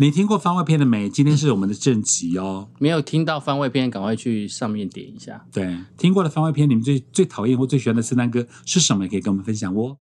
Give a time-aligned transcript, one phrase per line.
[0.00, 1.10] 你听过番外篇的没？
[1.10, 2.70] 今天是我们的正集哦。
[2.78, 5.44] 没有听到番外篇，赶快去上面点一下。
[5.52, 9.04] 对，听过的番外篇，你们最最讨厌或最喜欢的圣诞歌是什么？
[9.04, 9.98] 也可以跟我们分享哦。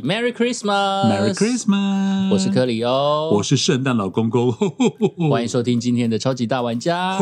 [0.00, 2.30] Merry Christmas，Merry Christmas！
[2.30, 4.50] 我是科里哦，我是圣诞老公公。
[5.28, 7.18] 欢迎收听今天的超级大玩家。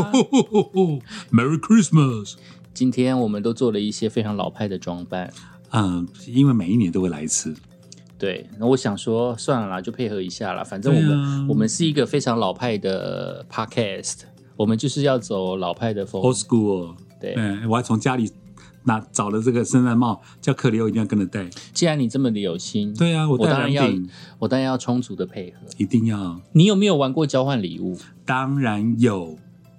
[1.33, 2.35] Merry Christmas！
[2.77, 5.33] 今天我们都做了一些非常老派的装扮。
[5.71, 7.57] 嗯，因为每一年都会来一次。
[8.19, 10.63] 对，那我想说，算了啦，就配合一下啦。
[10.63, 14.19] 反正我们、啊我们是一个非常老派的 podcast，
[14.57, 16.21] 我们就是要走老派的风。
[16.21, 18.31] Old school，对对，我还从家里
[18.85, 21.49] 拿找了这个圣诞帽，叫克里欧一定要跟着戴。
[21.73, 23.85] 既然你这么的有心，对啊，我戴我当然要
[24.39, 25.57] 我当然要充足的配合。
[25.79, 26.39] 一定要。
[26.53, 27.99] 你有没有玩过交换礼物？
[28.27, 29.39] 当然有，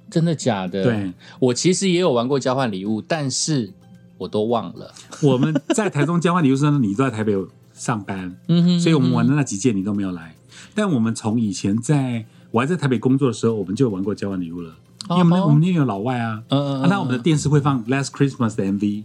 [0.09, 0.83] 真的假的？
[0.83, 3.71] 对，我其实也有玩过交换礼物，但是
[4.17, 4.93] 我都忘了。
[5.21, 7.33] 我们在台中交换礼物的时候，你都在台北
[7.73, 10.35] 上班，嗯哼所以我们玩的那几届你都没有来。
[10.73, 14.73] 但我们从以前在我还在台北工作的时候，我们就有玩过交换礼物了。
[15.09, 19.03] 因为我们哦我们那边有老外啊，嗯嗯啊那我们的电视会放《Last Christmas》的 MV，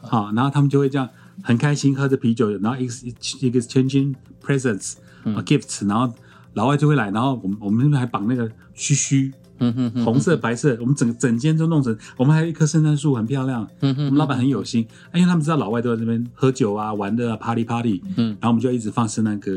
[0.00, 1.06] 好，然后他们就会这样
[1.42, 6.14] 很开心喝着啤酒，然后 ex exchanging presents 嗯啊 gifts，然后
[6.54, 13.66] 老外就会来，然后我们我们那边还绑那个须须，嗯哼哼，红色、白色，我们整整间都弄成，我们还有一棵圣诞树，很漂亮。
[13.80, 19.50] 嗯哼我们老板很有心，哎因为他们知道老外都在这边喝酒啊、玩的啊、party party，嗯然后我们就一直放圣诞歌。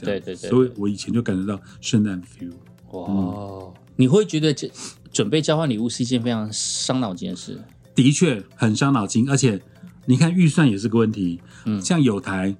[0.00, 2.52] 对对对所以我以前就感觉到圣诞 feel。
[2.92, 4.70] 哇，你会觉得这
[5.12, 7.60] 准备交换礼物是一件非常伤脑筋的事？
[7.96, 9.60] 的确很伤脑筋，而且
[10.06, 11.40] 你看预算也是个问题。
[11.64, 12.54] 嗯像有台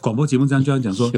[0.00, 1.10] 广播节目这样就要讲说，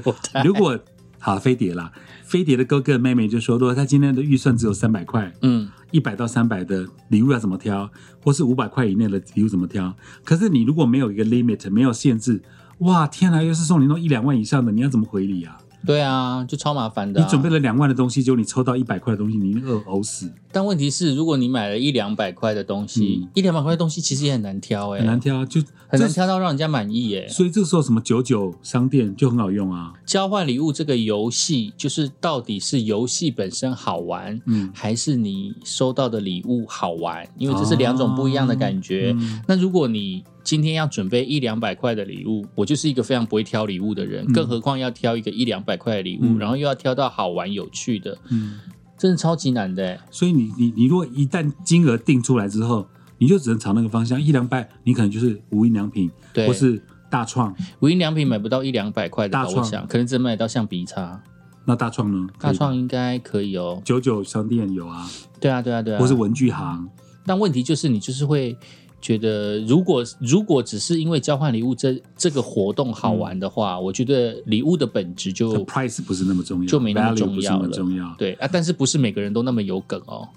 [0.42, 0.78] 如果
[1.26, 1.90] 好飞碟啦，
[2.22, 7.90] 飞碟的哥哥妹妹就说，如果他今天的预算只有三百块，嗯，一百到三百的礼物要怎么挑，
[8.22, 9.92] 或是五百块以内的礼物怎么挑？
[10.22, 12.40] 可是你如果没有一个 limit，没有限制，
[12.78, 13.42] 哇，天哪！
[13.42, 15.58] 要是送你那一两万以上的，你要怎么回礼啊？
[15.86, 26.10] 对啊，就超麻烦的、你准备了两万的东西，结果你抽到一百块的东西，你饿呕死，但问题是，如果你买了一两百块的东西，一两百块的东西其实也很难挑哎、嗯很难挑啊，就很难。
[26.10, 37.26] 挑到让人家满意哎、所以这个时候什么九九商店就很好用啊，交换礼物这个游戏，就是到底是游戏本身好玩，嗯，还是你收到的礼物好玩？
[37.36, 39.14] 因为这是两种不一样的感觉。
[39.18, 39.42] 嗯。
[39.46, 48.60] 那如果你今天要准备一两百块的礼物，我就是一个非常不会挑礼物的人，嗯更何况要挑一个一两百块的礼物，嗯然后又要挑到好玩有趣的，嗯，
[48.96, 50.00] 真的超级难的欸。
[50.08, 52.86] 所以你你你如果一旦金额定出来之后，
[53.18, 56.80] 你就只能朝那个方向，一两百你可能就是无印良品，对或是
[57.10, 61.20] 大创，无印良品买不到一两百块的，大创我想可能只买到橡皮擦。
[61.64, 62.28] 那大创呢？
[62.38, 63.82] 大创应该可以哦。
[63.84, 65.98] 九九商店有啊，对啊，对啊，对啊。
[65.98, 66.88] 或是文具行，
[67.24, 68.56] 但问题就是，你就是会
[69.00, 77.68] 觉得，如果如果只是因为交换礼物这这个活动好玩的话，我觉得礼物的本质就 price 不是那么重要，就没那么重要了。
[77.68, 78.14] 重要。
[78.18, 80.28] 对啊，但是不是每个人都那么有梗哦。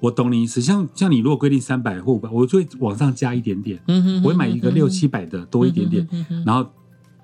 [0.00, 6.06] 我懂你意思，像像你如果规定三百或五百，我就会往上加一点点，嗯哼我会买一个六七百的多一点点，
[6.44, 6.68] 然后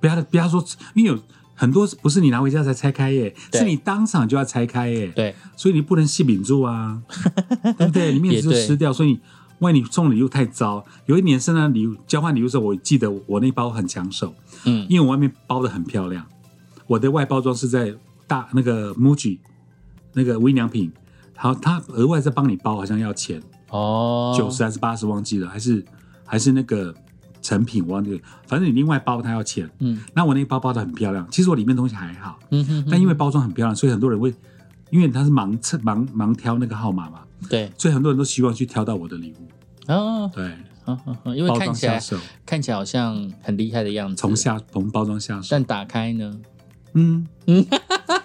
[0.00, 1.18] 不要不要说，因为有
[1.54, 7.02] 很多不是你拿回家才拆开耶，是你当场就要拆开耶，对，所以你不能细抿住啊，
[7.76, 8.12] 对不对？
[8.12, 8.66] 里面就也对。
[8.66, 9.18] 湿掉，所以
[9.60, 10.84] 万一你送礼物太糟。
[11.06, 16.24] 有一年圣诞礼物交换礼物的时候，我记得我那包很抢手，嗯因为我外面包的很漂亮，
[16.86, 17.94] 我的外包装是在
[18.26, 19.38] 大那个 MUJI
[20.12, 20.92] 那个无印良品，
[21.36, 25.84] 好，他额外再帮你包，好像要钱哦，九十还是八十忘记了，还是
[26.24, 26.94] 还是那个
[27.40, 29.68] 成品我忘记了，反正你另外包他要钱。
[29.80, 34.34] 嗯那我那包包的很漂亮，其实我里面东西还好，嗯哼哼，但因为包装很漂亮，所以很多人会，
[34.90, 39.92] 因为他是盲测盲盲挑那个号码嘛，对所以很多人都希望去挑到我的礼物。
[39.92, 40.44] 哦，对，
[41.36, 45.48] 因为包看起来装下手，看起来好像很厉害的样子，从下从包装下手。
[45.50, 46.38] 但打开呢，
[46.94, 47.66] 嗯嗯，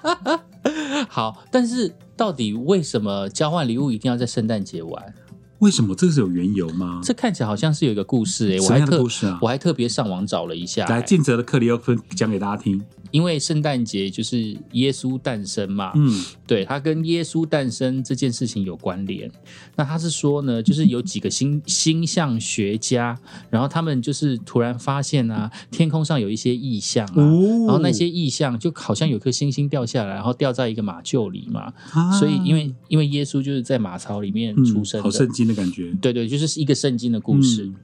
[1.07, 5.13] 好，但是到底为什么交换礼物一定要在圣诞节玩？
[5.59, 6.99] 为什么这个是有缘由吗？
[7.01, 12.83] 这看起来好像是有一个故事哎、我还特故事啊我还特别上网找了一下、来，诶尽责的克里奥芬讲给大家听。
[13.13, 19.29] 因为圣诞节就是耶稣诞生嘛，嗯，对，它跟耶稣诞生这件事情有关联。
[19.75, 23.15] 那他是说呢，就是有几个星星象学家，
[23.51, 27.65] 然后他们就是突然发现啊，天空上有一些异象啊，哦。
[27.65, 32.11] 然后那些异象就好像有颗星星掉下来，然后掉在一个马厩里嘛，啊。
[32.19, 35.93] 所以因为因为耶稣就是在马槽里面嗯出生的，好圣经的感觉。
[36.01, 37.65] 对对，就是一个圣经的故事。
[37.65, 37.75] 嗯。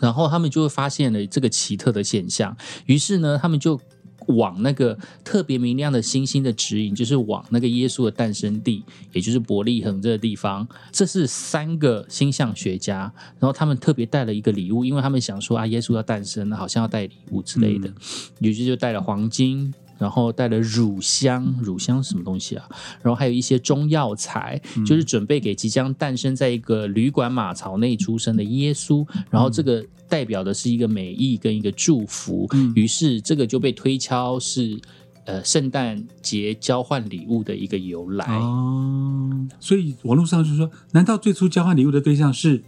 [0.00, 2.56] 然后他们就会发现了这个奇特的现象，
[2.86, 3.80] 于是呢，他们就
[4.28, 8.82] 往那个特别明亮的星星的指引，就是往那个耶稣的诞生地，
[9.12, 10.66] 也就是伯利恒这个地方。
[10.90, 17.92] 这是三个星象学家，然后他们特别带了一个礼物，因为他们想说啊，耶稣要诞生，好像要带礼物之类的，
[18.40, 19.72] 于是就带了黄金。
[19.98, 22.64] 然后带了乳香，乳香是什么东西啊？
[23.02, 29.04] 然后还有一些中药材，就是准备给即将诞生在一个旅馆马槽内出生的耶稣。
[29.28, 32.48] 然后这个代表的是一个美意跟一个祝福。
[32.76, 34.78] 于是这个就被推敲是
[35.24, 38.24] 呃圣诞节交换礼物的一个由来。
[38.38, 42.62] 哦，所以网络上就说，难道最初交换礼物的对象是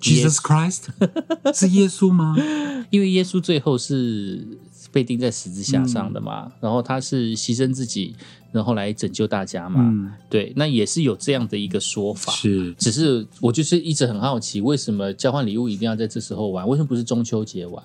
[0.00, 0.84] Jesus Christ？
[1.52, 2.34] 是耶稣吗？
[2.88, 4.58] 因为耶稣最后是。
[4.90, 8.14] 被钉在十字架上的嘛，然后他是牺牲自己，
[8.52, 10.16] 然后来拯救大家嘛。
[10.30, 12.32] 对，那也是有这样的一个说法。
[12.32, 16.66] 是，只是我就是一直很好奇，为什么交换礼物一定要在这时候玩？
[16.68, 17.82] 为什么不是中秋节玩？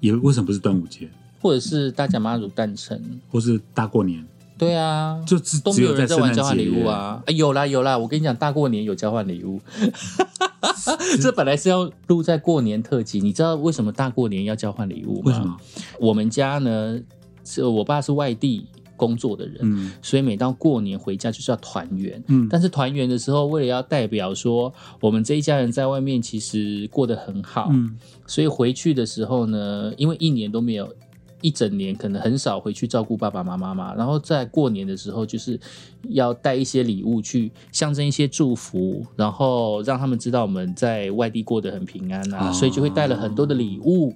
[0.00, 1.08] 也为什么不是端午节？
[1.40, 3.20] 或者是大甲妈祖诞辰？
[3.30, 4.24] 或是大过年？
[4.58, 7.22] 对啊，就只都没有人在玩交换礼物啊！
[7.26, 9.60] 啊有啦有啦，我跟你讲，大过年有交换礼物。
[11.20, 15.22] 这本来是要录在过年特辑，你知道为什么大过年要交换礼物吗？
[15.24, 15.56] 为什么？
[15.98, 17.00] 我们家呢，
[17.44, 18.66] 是我爸是外地
[18.96, 22.22] 工作的人，所以每到过年回家就是要团圆。
[22.28, 27.96] 嗯，但是团圆的时候，为了要代表说我们这一家人在外面其实过得很好，嗯，
[28.26, 30.94] 所以回去的时候呢，因为一年都没有。
[31.42, 35.60] 一整年可能很少回去照顾爸爸妈妈嘛，然后在过年的时候，就是
[36.08, 44.14] 要带一些礼物去象征一些祝福，然后让他们知道我们在外地过得很平安啊，所以就会带了很多的礼物。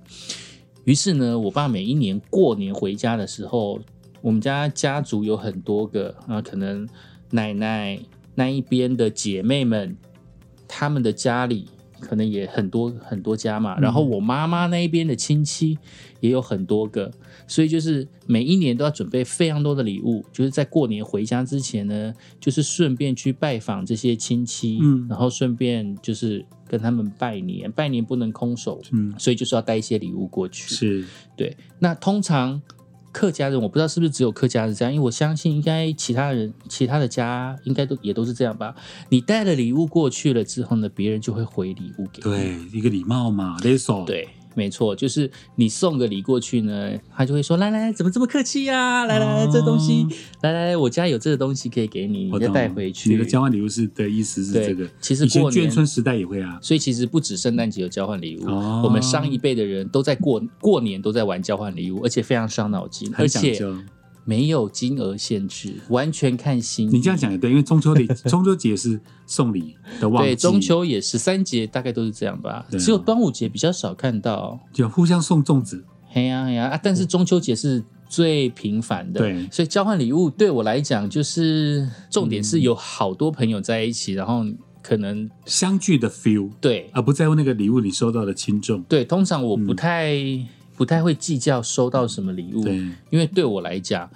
[0.85, 3.79] 于是呢，我爸每一年过年回家的时候，
[4.23, 6.89] 我们家家族有很多个啊，可能
[7.31, 7.99] 奶奶
[8.35, 9.97] 那一边的姐妹们，
[10.67, 11.69] 他们的家里。
[12.01, 15.79] 可能也很多很多家嘛，然后我妈妈那一边的亲戚
[16.21, 17.11] 也有很多个，
[17.47, 31.05] 所以就是每一年都要准备非常多的礼物，就是在过年回家之前呢，就是顺便去拜访这些亲戚，嗯，然后顺便就是跟他们拜年，拜年不能空手，嗯，所以就是要带一些礼物过去，是。
[31.37, 31.57] 对。
[31.79, 32.61] 那通常。
[33.17, 38.75] 客家人我不知道是不是只有客家是这样，因为我相信应该其他人其他的家应该都也都是这样吧。
[39.09, 44.29] 你带了礼物过去了之后呢，别人就会回礼物给你，对，一个礼貌嘛，礼手，对。
[44.57, 49.05] 没错，就是你送个礼过去呢，他就会说：“来来，怎么这么客气呀？
[49.05, 50.07] 来来，这东西，
[50.41, 54.89] 来来，我家有这个东西可以给你，你就带回去。”你的交换礼物是的意思是这个。
[55.01, 63.63] 其实过年眷村时代也会啊，所以其实不止圣诞节有交换礼物，我们上一辈的人都在过过年都在玩交换礼物，而且非常伤脑筋，而且。
[64.27, 66.91] 没有金额限制，完全看心。
[66.93, 75.85] 你这样讲也对，因为中秋的 中秋节是送礼的旺季，对，中秋也是三节大概都是这样吧，只有端午节比较少看到，就互相送粽子。
[76.09, 76.81] 嘿呀嘿呀啊！
[76.83, 84.45] 但是中秋节是最频繁的，对，所以交换礼物对我来讲，就是重点是有好多朋友在一起，然后
[84.83, 88.83] 可能相聚的 feel，对，而不在乎那个礼物你收到的轻重。
[88.89, 90.17] 对，通常我不太。
[90.77, 92.77] 不太会计较收到什么礼物，对，
[93.11, 94.09] 因为对我来讲，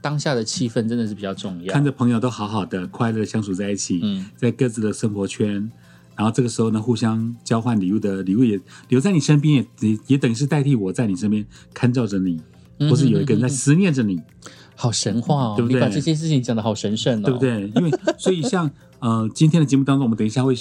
[0.00, 1.72] 当下的气氛真的是比较重要。
[1.72, 5.70] 看着朋友都好好的、快乐相处在一起，嗯，在各自的生活圈，
[6.16, 8.58] 然后这个时候呢，互相交换礼物的礼物也
[8.88, 11.44] 留在你身边，也也也等于是代替我在你身边
[11.74, 12.40] 看照着你，
[12.88, 14.20] 或是有一个人在思念着你，
[14.76, 15.80] 好神话哦，对不对？
[15.80, 17.68] 把这些事情讲的好神圣哦，对不对？
[17.74, 18.70] 因为所以像
[19.00, 20.54] 呃今天的节目当中，我们等一下会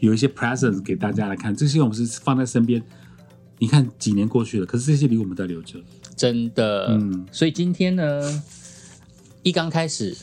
[0.00, 2.82] 有一些 presents 给大家来看，这些我们是放在身边。
[3.62, 5.78] 你看，几年过去了，可是这些礼物我们在留着，
[6.16, 6.88] 真的。
[6.90, 8.42] 嗯，所以今天呢，
[9.44, 10.16] 一刚开始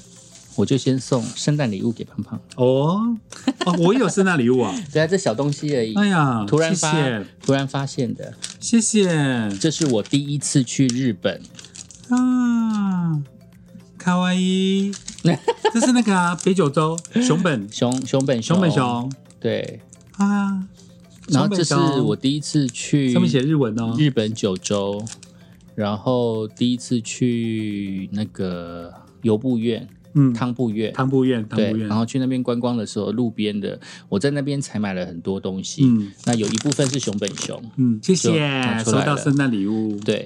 [0.58, 2.38] 我就先送圣诞礼物给胖胖。
[2.58, 3.15] 哦，
[3.65, 4.75] 哦，我有圣诞礼物啊！
[4.91, 5.93] 对啊，这小东西而已。
[5.93, 6.93] 哎呀，突然发，
[7.41, 8.34] 突然发现的。
[8.60, 9.08] 谢谢，
[9.58, 11.41] 这是我第一次去日本
[12.10, 13.24] 啊！
[13.98, 14.91] 卡哇伊，
[15.74, 19.79] 这是那个啊，北九州熊本熊熊本熊本熊，对
[20.17, 20.67] 啊。
[21.31, 23.95] 然后这是我第一次去，上面写日文哦。
[23.98, 25.03] 日本九州，
[25.75, 31.88] 然后第一次去那个游步院，嗯，汤布院，汤布院，汤布院。
[31.88, 35.83] 然后去那边观光的时候，路边的，我在那边采买了很多东西。
[35.86, 40.00] 嗯，那有一部分是熊本熊，嗯，谢谢，收到圣诞礼物。
[40.00, 40.25] 对，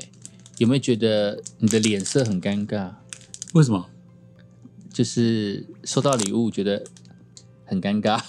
[0.58, 2.92] 有没有觉得你的脸色很尴尬？
[3.54, 3.86] 为什么？
[4.92, 6.84] 就是收到礼物，觉得。
[7.66, 8.20] 很尴尬，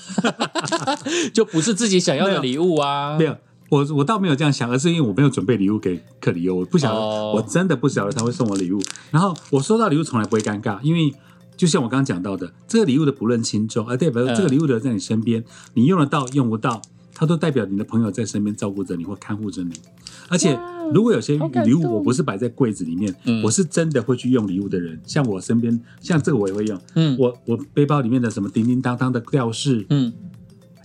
[1.33, 3.17] 就不是自己想要的礼物啊！
[3.19, 3.37] 没有，
[3.71, 8.81] 我我倒没有这样想，而是因为我没有准备礼物给克里欧，我不晓得，我真的不晓得他会送我礼物。
[9.11, 11.13] 然后我收到礼物从来不会尴尬，因为
[11.57, 16.81] 就像我刚刚讲到的，这个礼物的不论轻重，而代表这个礼物留在你身边，你用得到用不到，
[17.15, 19.73] 它都代表你的朋友在身边照顾着你或看护着你。
[20.29, 20.59] 而且
[20.95, 24.99] 如果有些礼物我不是摆在柜子里面，嗯我是真的会去用礼物的人。
[25.05, 26.81] 像我身边，像这个我也会用。
[26.95, 30.13] 嗯我我背包里面的什么叮叮当当的吊饰、嗯，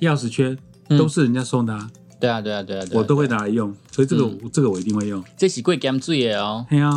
[0.01, 0.57] 钥匙圈，
[0.89, 1.89] 嗯都是人家送的、啊，
[2.19, 3.71] 对啊对啊对啊，对啊我都会拿来用。
[3.91, 5.23] 所以这个、嗯这个我一定会用。
[5.37, 6.65] 这是贵 game 最耶哦。
[6.69, 6.89] 哎呀，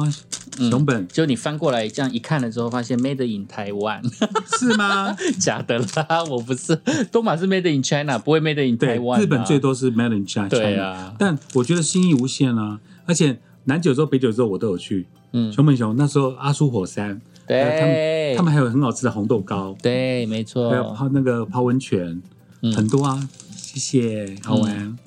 [0.58, 4.02] 嗯熊本、就你翻过来这样一看了之后，发现 Made in 台湾，
[4.58, 5.14] 是吗？
[5.38, 6.76] 假的啦，我不是，
[7.10, 9.22] 都马是 Made in China，不会 Made in 对台，湾啊。
[9.22, 10.48] 日本最多是 Made in China。
[10.48, 15.06] 对啊但我觉得心意无限啊，而且南九州、北九州我都有去。
[15.32, 22.20] 嗯，熊本熊那时候阿苏火山，对，他们他们还有很好吃的红豆糕，对，没错还，有泡那个泡温泉，
[22.60, 23.28] 嗯很多啊。
[23.56, 24.98] 谢谢，好玩。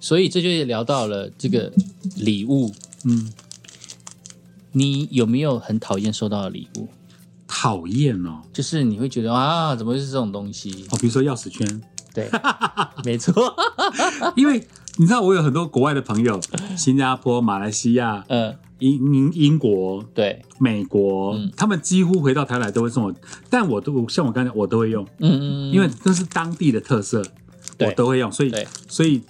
[0.00, 1.72] 所以这就聊到了这个
[2.16, 2.72] 礼物，
[3.04, 3.32] 嗯，
[4.72, 6.88] 你有没有很讨厌收到的礼物？
[7.46, 8.42] 讨厌哦。
[8.52, 10.84] 就是你会觉得啊，怎么会是这种东西？
[10.90, 11.80] 哦，比如说钥匙圈，
[12.12, 12.28] 对，
[13.04, 13.54] 没错，
[14.34, 14.66] 因为
[14.98, 16.40] 你知道我有很多国外的朋友，
[16.76, 21.50] 新加坡、马来西亚、嗯，英英英国、对，美国，嗯。
[21.56, 23.14] 他们几乎回到台湾来都会送我，
[23.48, 27.22] 但我都像我刚才我都会用，嗯嗯，因为这是当地的特色，
[27.80, 28.52] 我都会用，所以
[28.86, 29.22] 所以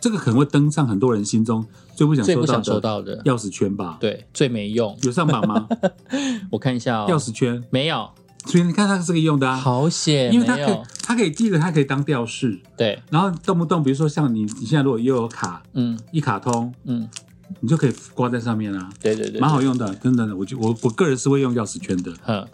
[0.00, 3.98] 这个可能会登上很多人心中最不想收到的到的，钥匙圈吧？
[4.00, 4.96] 对，最没用。
[5.02, 5.68] 有上榜吗？
[6.50, 8.08] 我看一下哦，钥匙圈，没有，
[8.46, 15.98] 所以你看它是这个用的啊，好险，因为它可以它可以第一个它可以当吊饰，对，然后动不动比如说像你你现在如果又有卡嗯。
[16.12, 17.08] 一卡通，嗯，
[17.60, 22.12] 你就可以挂在上面啊，对对对，蛮好用的，真的，我就我我个人是会用钥匙圈的。
[22.26, 22.46] 嗯，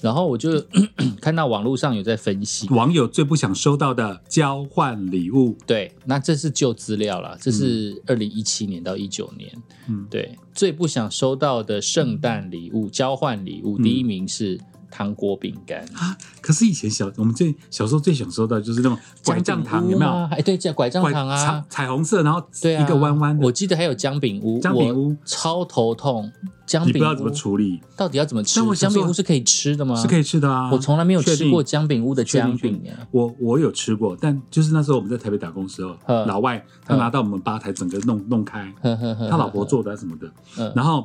[0.00, 0.62] 然后我就
[1.20, 9.50] 看到网络上有在分析，网友最不想收到的交换礼物，对，那这是旧资料啦，这是二零一七年到一九年，
[9.88, 10.06] 嗯。
[10.10, 13.82] 对，最不想收到的圣诞礼物、交换礼物，嗯。
[13.82, 15.80] 第一名是糖果饼干。
[15.94, 16.16] 啊！
[16.40, 20.10] 可是以前小我们最小时候最想收到的就是那种拐杖糖，有没有？
[20.30, 21.36] 哎，对，叫拐杖糖啊
[21.68, 26.30] 彩，彩虹色，然后对啊，一个弯弯的，我记得还有姜饼屋，姜饼屋超头痛。
[26.66, 28.60] 姜饼不知道怎么处理，到底要怎么吃？
[28.76, 29.96] 姜饼屋是可以吃的吗？
[29.96, 30.70] 是可以吃的啊。
[30.70, 32.96] 我从来没有吃过姜饼屋的姜饼耶。
[33.10, 38.72] 我我有吃过，但就是那时候我们在台北打工的时候，嗯老外他拿到我们吧台整个弄弄开，
[39.28, 41.04] 他老婆做的啊什么的，嗯然后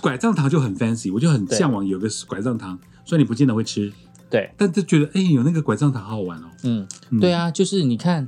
[0.00, 3.92] 拐杖糖就很 fancy，我就很向往有个拐杖糖，虽然你不见得会吃，
[4.30, 8.26] 对，但就觉得哎有那个拐杖糖好好玩哦，嗯，嗯对啊，就是你看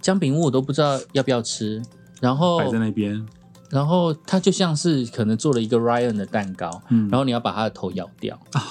[0.00, 1.82] 姜饼屋我都不知道要不要吃，
[2.20, 3.26] 然后摆在那边，
[3.70, 7.08] 然后它就像是可能做了一个 Ryan 的蛋糕，嗯。
[7.08, 8.38] 然后你要把它的头咬掉。
[8.52, 8.62] 啊，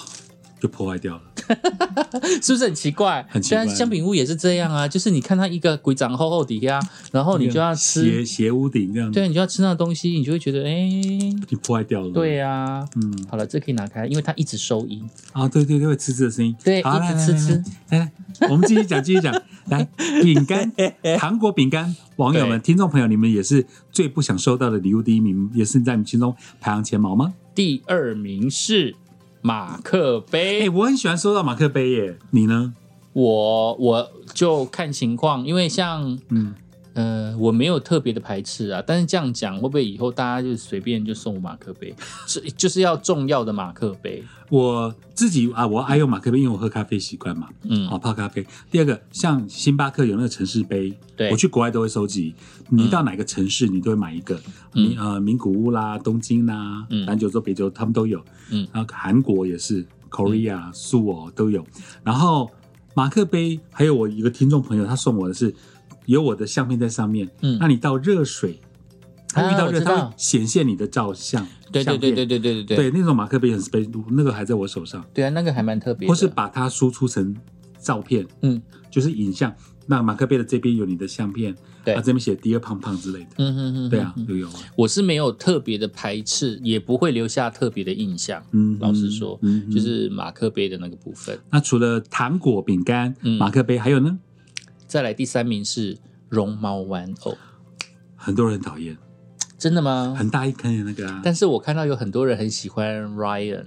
[0.59, 1.21] 就破坏掉了。
[2.41, 3.25] 是不是很奇怪？
[3.29, 6.79] 很奇怪但姜饼屋也是这样啊，就是你看它一个鬼长厚厚底下，
[7.12, 12.12] 然后你就要吃，斜斜屋顶这样，对，你就要吃那个东西，你就会觉得哎，你破坏掉了。
[12.12, 12.88] 对啊。
[12.95, 15.07] 嗯好了，这可以拿开，因为它一直收音。
[15.31, 17.63] 啊，对对对，会呲呲的声音，对一直吃吃。
[17.89, 18.12] 来
[18.50, 19.33] 我们继续讲，继续讲。
[19.67, 19.88] 来，
[20.21, 20.71] 饼干，
[21.17, 27.33] 糖果饼干，网友们、听众朋友，你们也是最不想收到的礼物第一名，也是在你们心中排行前茅吗？
[27.55, 28.95] 第二名是
[29.43, 32.73] 马克哎、杯，我很喜欢收到马克杯耶，你呢？
[33.12, 36.55] 我我就看情况，因为像嗯，
[36.93, 41.93] 呃，我没有特别的排斥啊，但是这样讲会不会以后大家就随便就送我马克杯？
[42.27, 48.45] 是就是要重要的马克杯，我自己啊，我爱用马克杯，因为我喝咖啡习惯嘛，嗯，好泡咖啡。
[48.69, 52.35] 第二个，像星巴克有那个城市杯，对我去国外都会收集。
[52.69, 54.39] 你到哪个城市，你都会买一个。
[54.73, 58.23] 嗯呃，名古屋啦、东京啦、嗯南九州、北九他们都有。
[58.51, 61.65] 嗯然后韩国也是，Korea、苏哦都有。
[62.03, 62.50] 然后
[62.95, 65.53] 马克杯，还有我一个听众朋友，他送我的是
[66.05, 67.29] 有我的相片在上面。
[67.41, 68.60] 嗯那你倒热水，
[69.29, 71.45] 它遇到热，它会显现你的照相。
[71.72, 75.03] 对对对对对对对对，那种马克杯很 special，那个还在我手上。
[75.13, 77.36] 对啊，那个还蛮特别，或是把它输出成
[77.81, 79.53] 照片，嗯就是影像。
[79.86, 88.41] 那马克杯的这边有你的相片，对啊这边写 Dear 胖胖之类的，嗯哼哼，对啊嗯，有有，我是没有特别的排斥，也不会留下特别的印象。
[88.51, 91.38] 嗯，老实说，嗯，嗯就是马克杯的那个部分。
[91.50, 94.17] 那除了糖果、饼干、嗯马克杯，还有呢？
[94.93, 95.97] 再来第三名是
[96.29, 97.35] 绒毛玩偶，
[98.15, 98.95] 很多人讨厌，
[99.57, 100.13] 真的吗？
[100.15, 103.65] 很大一坑的那个啊，但是我看到有很多人很喜欢 Ryan，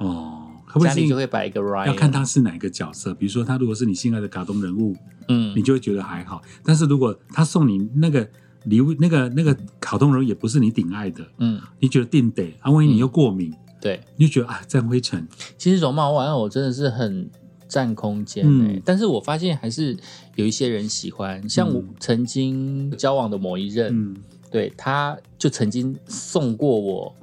[0.00, 3.14] 哦，可不可家里以就会摆一个 Ryan，要看他是哪个角色？
[3.14, 4.96] 比如说他如果是你心爱的卡通人物，
[5.28, 6.42] 嗯你就会觉得还好。
[6.64, 8.28] 但是如果他送你那个
[8.64, 14.00] 礼物，那个那个卡通人物也不是你顶爱的，嗯，你觉得定得啊，万一你又过敏，对。
[14.16, 17.30] 你就觉得啊沾灰尘，其实绒毛玩偶真的是很
[17.68, 19.96] 占空间嗯、但是我发现还是
[20.34, 24.16] 有一些人喜欢，像我嗯曾经交往的某一任，嗯，
[24.50, 27.14] 对，他就曾经送过我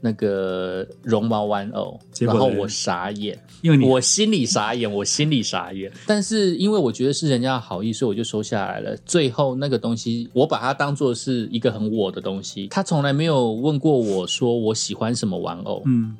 [0.00, 5.92] 那个绒毛玩偶，然后我傻眼，因为你我心里傻眼，我心里傻眼。
[6.06, 8.96] 但是因为我觉得是人家的好意，所以我就收下来了。
[9.04, 12.66] 最后那个东西，我把它当做是一个很我的东西。
[12.68, 15.82] 他从来没有问过我说我喜欢什么玩偶。
[15.84, 16.16] 嗯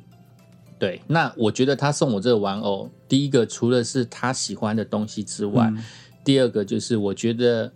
[0.81, 5.83] 对，那我觉得他送我这个玩偶，第一个除了是他喜欢的东西之外，嗯。
[6.23, 7.71] 第二个就是我觉得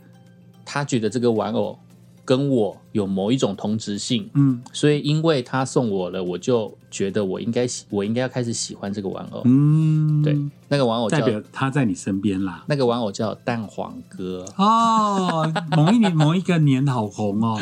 [0.66, 1.78] 他觉得这个玩偶
[2.24, 4.60] 跟我有某一种同质性，嗯。
[4.74, 9.44] 所以因为他送我了，我就觉得我应该喜，我应该要开始喜欢这个玩偶。
[9.46, 10.36] 嗯，对，
[10.68, 12.66] 那个玩偶叫代表他在你身边啦。
[12.68, 15.48] 那个玩偶叫蛋黄哥，哦，
[15.78, 17.60] 某一年 某一个年好红哦，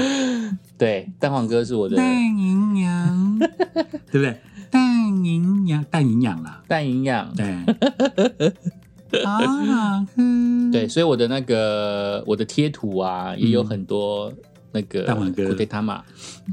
[0.78, 2.08] 对，蛋黄哥是我的蛋
[2.38, 3.40] 营养，
[4.10, 4.40] 对不对？
[5.24, 7.46] 蛋营养，淡营养啦，淡营养，对。
[9.24, 14.34] 啊，嗯对，所以我的那个我的贴图啊，也有很多
[14.72, 15.48] 那个蛋黄哥。
[15.50, 16.04] 古德塔玛，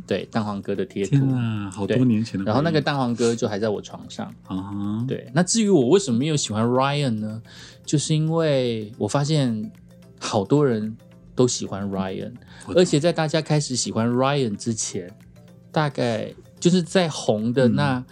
[0.06, 1.16] 对，蛋黄哥的贴图。
[1.34, 2.44] 啊，好多年前的。
[2.44, 4.26] 然后那个蛋黄哥就还在我床上。
[4.46, 7.40] 啊，对，那至于我为什么没有喜欢 Ryan 呢？
[7.86, 9.72] 就是因为我发现
[10.18, 10.94] 好多人
[11.34, 12.32] 都喜欢 Ryan，
[12.76, 15.10] 而且在大家开始喜欢 Ryan 之前，
[15.72, 18.04] 大概就是在红的那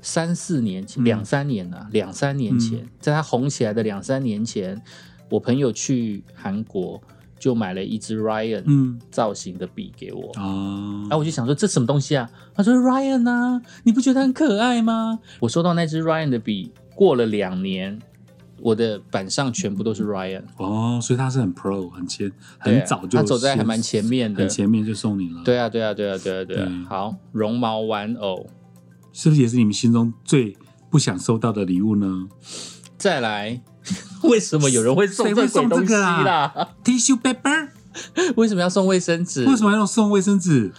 [0.00, 4.80] 三四年前、嗯两三年啊，两三年前，在他红起来的两三年前，
[5.28, 7.00] 我朋友去韩国
[7.38, 10.30] 就买了一支 Ryan 嗯造型的笔给我。
[10.34, 12.30] 啊然后我就想说这什么东西啊？
[12.54, 15.18] 他说 Ryan 啊，你不觉得很可爱吗？
[15.40, 17.98] 我收到那支 Ryan 的笔，过了两年，
[18.60, 24.48] 我的板上全部都是 Ryan，哦，所以他是很 pro 很前很早就他走在还先蛮前面的很。
[24.48, 26.84] 前面就送你了。，对啊，对啊，对啊，对啊，对啊对。
[26.88, 28.46] 好，绒毛玩偶，
[29.12, 30.56] 是不是也是你们心中最
[30.90, 32.28] 不想收到的礼物呢
[32.98, 33.62] 再来，
[34.24, 37.68] 为什么有人会送谁会送这个啊？？Tissue paper？
[38.36, 39.44] 为什么要送卫生纸？
[39.46, 40.72] 为什么要送卫生纸？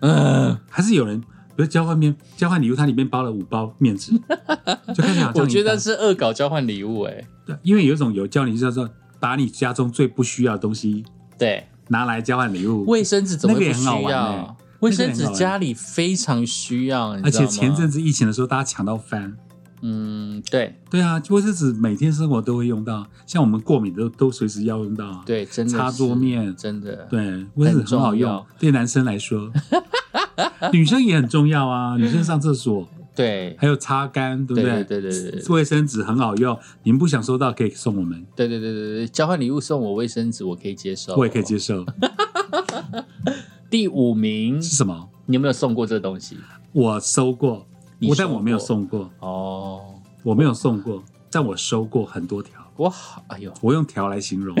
[0.00, 4.12] 嗯，还是有人比如交换面交换礼物，它里面包了五包面纸，
[4.94, 11.04] 就看起来好像我觉得是恶搞交换礼物，哎，对，因为有一种有教你叫做把你家中最不需要的东西
[11.38, 14.56] 对，拿来交换礼物，卫生纸怎么会不需那个也很好玩？
[14.86, 19.36] 卫生纸家里非常需要，而且前阵子疫情的时候，大家抢到翻。
[19.82, 20.74] 嗯，对。
[20.90, 25.22] 对啊，卫生纸每天生活都会用到，像我们过敏都都随时要用到啊。
[25.26, 26.54] 对，真的擦桌面。
[26.56, 29.52] 真的，对，卫生纸很好用对男生来说，
[30.72, 31.96] 女生也很重要啊。
[31.96, 32.88] 女生上厕所。
[33.14, 34.84] 对，还有擦干，对不对？
[34.84, 41.58] 对对对对卫生纸很好用，你们不想收到可以送我们，对对对对对，交换礼物送我卫生纸，我可以接受，我也可以接。
[41.58, 41.84] 受。
[43.76, 45.06] 第五名，是什么？
[45.26, 46.38] 你有没有送过这东西？
[46.72, 47.66] 我收过，
[48.16, 52.58] 但我没有送过，哦，我没有送过，但我收过很多条。
[52.78, 54.56] 我好，哎呦，我用条来形容，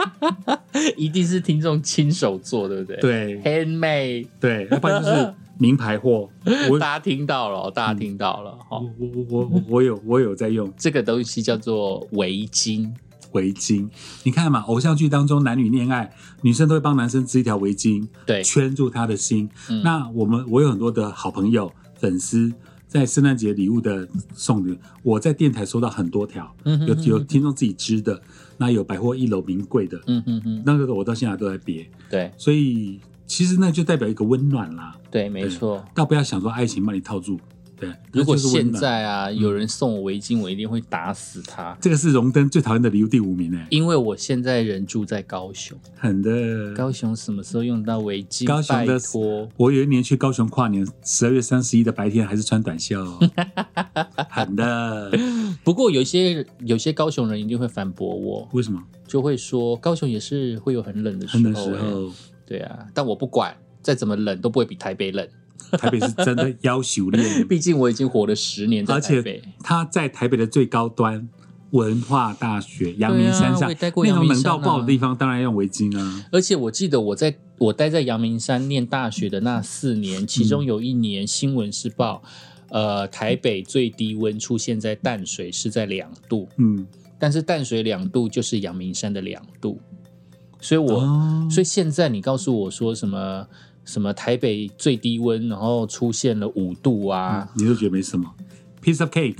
[0.96, 2.96] 一定是听众亲手做，对不对？
[2.96, 6.26] 对，handmade，对，要不然就是 名牌货。
[6.70, 8.78] 我大家听到了哦，大家听到了哈。
[8.78, 12.90] 我我我我我有我有在用这个东西叫做围巾，
[13.32, 13.88] 围巾，
[14.24, 16.12] 你看嘛，偶像剧当中男女恋爱，
[16.42, 18.42] 女生都会帮男生织一条围巾，对。
[18.42, 19.48] 圈住他的心。
[19.68, 19.82] 嗯。
[19.82, 22.52] 那我们我有很多的好朋友粉丝，
[22.88, 28.20] 在圣诞节礼物的送礼，我在电台收到很多条，有有听众自己织的，
[28.56, 32.32] 那有百货一楼名贵的，嗯哼哼，那个我到现在都在别，对。
[32.36, 34.96] 所以其实那就代表一个温暖啦。
[35.10, 35.84] 对，没错。
[35.94, 37.38] 倒不要想说爱情把你套住，
[37.80, 46.74] 对，如果现在啊，有人送我围巾，我一定会打死他，这个是荣登最讨厌的礼物第五名哎，因为我现在人住在高雄，很的。
[46.74, 48.46] 高雄什么时候用到围巾？
[48.46, 53.02] 高雄的拜托，我有一年去高雄跨年，十二月三十一的白天还是穿短袖，
[54.28, 55.10] 很的。
[55.64, 58.82] 不过有一些有些高雄人一定会反驳我，为什么？
[59.06, 62.12] 就会说高雄也是会有很冷的时候、欸，的时候，
[62.46, 65.26] 对啊，但我不管，再怎么冷都不会比台北冷，
[65.78, 69.48] 台北是真的要求练，毕竟我已经活了十年在而台北且。
[69.62, 71.28] 他在台北的最高端
[71.70, 76.26] 文化大学阳明山上那种阳明山啊冷到爆的地方，当然要用围巾啊。
[76.32, 82.22] 而且我记得我在我待在阳明山念大学的那四年，其中有一年新闻是报，
[82.70, 86.86] 呃，台北最低温出现在淡水是在两度，嗯，
[87.18, 89.78] 但是淡水两度就是阳明山的两度，
[90.60, 93.46] 所以我、哦所以现在你告诉我说什么
[93.90, 98.32] 什么台北最低温，然后出现了五度啊，你就觉得没什么
[98.80, 99.38] ，piece of cake。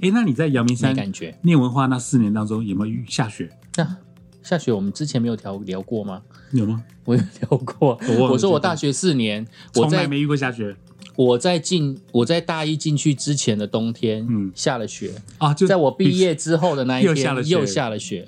[0.00, 1.36] 哎，那你在阳明没山感觉。
[1.42, 3.50] 念文化那四年当中，有没有遇下雪？
[3.76, 3.96] 那、
[4.42, 6.22] 下雪我们之前没有聊聊过吗？
[6.52, 6.82] 有吗？
[7.04, 10.74] 我有聊过，我说我大学四年，我在从来没遇过下雪
[11.16, 15.52] 我在进我在大一进去之前的冬天，嗯下了雪，啊！
[15.52, 18.26] 就在我毕业之后的那一天又下了雪又下了雪，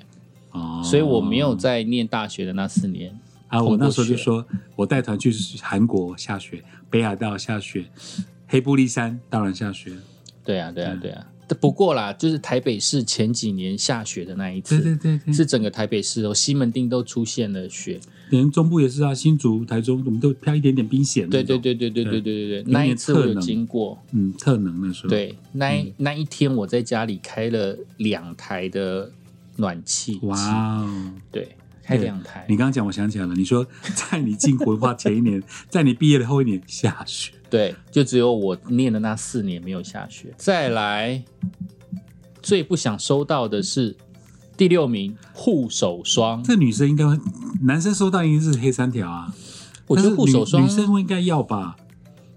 [0.51, 5.31] 哦，所以我没有在念大学的那四年啊，我那时候就说，我带团去
[5.61, 7.85] 韩国下雪，北海道下雪，
[8.47, 9.91] 黑布利山当然下雪。
[10.43, 11.25] 对啊，对啊，对啊。
[11.61, 21.29] 不过啦，就是台北市前几年下雪的那一次，对对对，是整个台北市哦，西门町都出现了雪，连中部也是啊，新竹、台中，我们都飘一点点冰险。
[21.29, 25.09] 对对对对对对对对对，那一次我有经过，嗯，特能的时候。
[25.09, 29.09] 对，那那一天我在家里开了两台的
[29.55, 30.19] 暖气。
[30.23, 30.37] 哇
[30.81, 31.55] 哦，对。
[31.87, 33.33] 开两台，你刚刚讲，我想起来了。
[33.33, 40.33] 你说 在你进文化前一年， 在你毕业的后一年下雪，对，就只有我念的那四年没有下雪。
[40.35, 41.23] 再来，
[42.41, 43.95] 最不想收到的是
[44.57, 46.43] 第六名护手霜。
[46.43, 47.05] 这女生应该，
[47.61, 49.33] 男生收到应该是黑三条啊。
[49.87, 51.77] 我觉得护手霜女生应该要吧？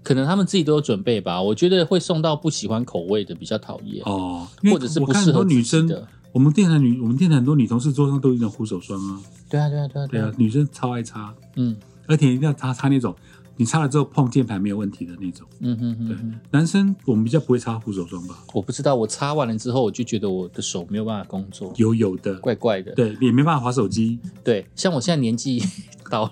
[0.01, 1.41] 可能他们自己都有准备吧。
[1.41, 6.07] 我觉得会送到不喜欢口味的比较讨厌哦，或者是不适合女生的。
[6.31, 9.19] 我们店的女，我们店的很多女同事桌上都有种护手霜啊。
[9.51, 11.75] 对啊，对啊，对啊，对啊，女生超爱擦，嗯，
[12.07, 13.13] 而且一定要擦擦那种，
[13.57, 15.45] 你擦了之后碰键盘没有问题的那种。
[15.59, 16.07] 嗯哼哼。
[16.07, 16.17] 对，
[16.51, 18.37] 男生我们比较不会擦护手霜吧？
[18.53, 22.93] 我不知道，我擦完了之后，我就觉得我的手没有办法工作，油油的，怪怪的。
[22.93, 24.17] 对，也没办法划手机。
[24.43, 25.61] 对，像我现在年纪
[26.09, 26.31] 到，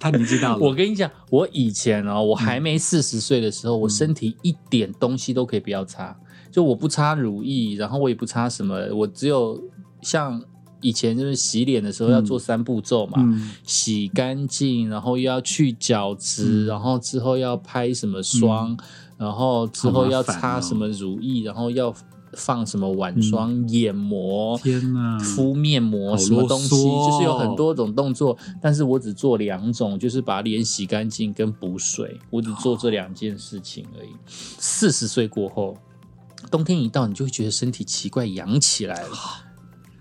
[0.00, 0.58] 他年纪大了。
[0.60, 6.18] 我跟你讲，我以前哦，我还没四十岁的时候，我身体一点东西都可以不要擦。
[6.50, 9.62] 就我不擦乳液，然后我也不擦什么，我只有
[10.00, 10.42] 像
[10.80, 13.22] 以前就是洗脸的时候要做三步骤嘛，
[13.64, 18.78] 洗干净，然后又要去角质，然后之后要拍什么霜，
[19.16, 21.94] 然后之后要擦什么乳液，然后要
[22.34, 34.10] 放什么晚霜、眼膜，天哪，敷面膜什么东西，就是有很多种动作，但是我只做两种，就是把脸洗干净跟补水，我只做这两件事情而已。
[34.26, 35.76] 四十岁过后。
[36.52, 39.08] 冬天一到，你就会觉得身体奇怪，痒起来了，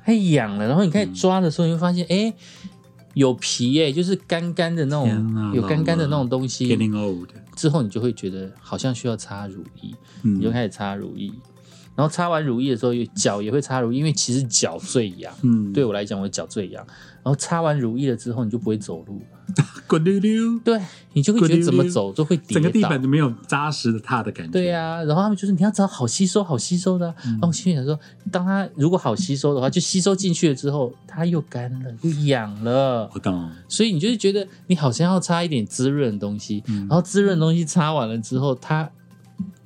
[0.08, 0.66] 太痒了。
[0.66, 2.34] 然后你开始抓的时候，你会发现，哎，
[3.14, 6.66] 有皮，哎，就是干干的那种，有干干的那种东西。
[6.74, 11.30] Getting old 之后你就会觉得好像需要擦乳液，你就开始擦乳液。
[11.94, 15.34] 然后擦完乳液的时候，脚也会擦乳液，因为其实脚最痒。
[15.42, 16.86] 嗯，对我来讲，我脚最痒。
[17.22, 19.37] 然后擦完乳液了之后，你就不会走路了，
[19.88, 20.60] 滚溜溜。
[20.60, 20.80] 对
[21.14, 24.52] 你就会觉得怎么走都会跌整个地板都没有扎实的踏的感觉。
[24.52, 27.14] 对呀，然后他们就是你要找好吸收、好吸收的。
[27.24, 27.98] 然后心里想说，
[28.32, 33.10] 当它如果好吸收的话，就吸收进去了之后，它又干了，又痒了。
[33.14, 33.50] 我懂。
[33.68, 38.90] 所以你就是觉得你好像要擦一点滋润的东西，然后滋润的东西擦完了之后，它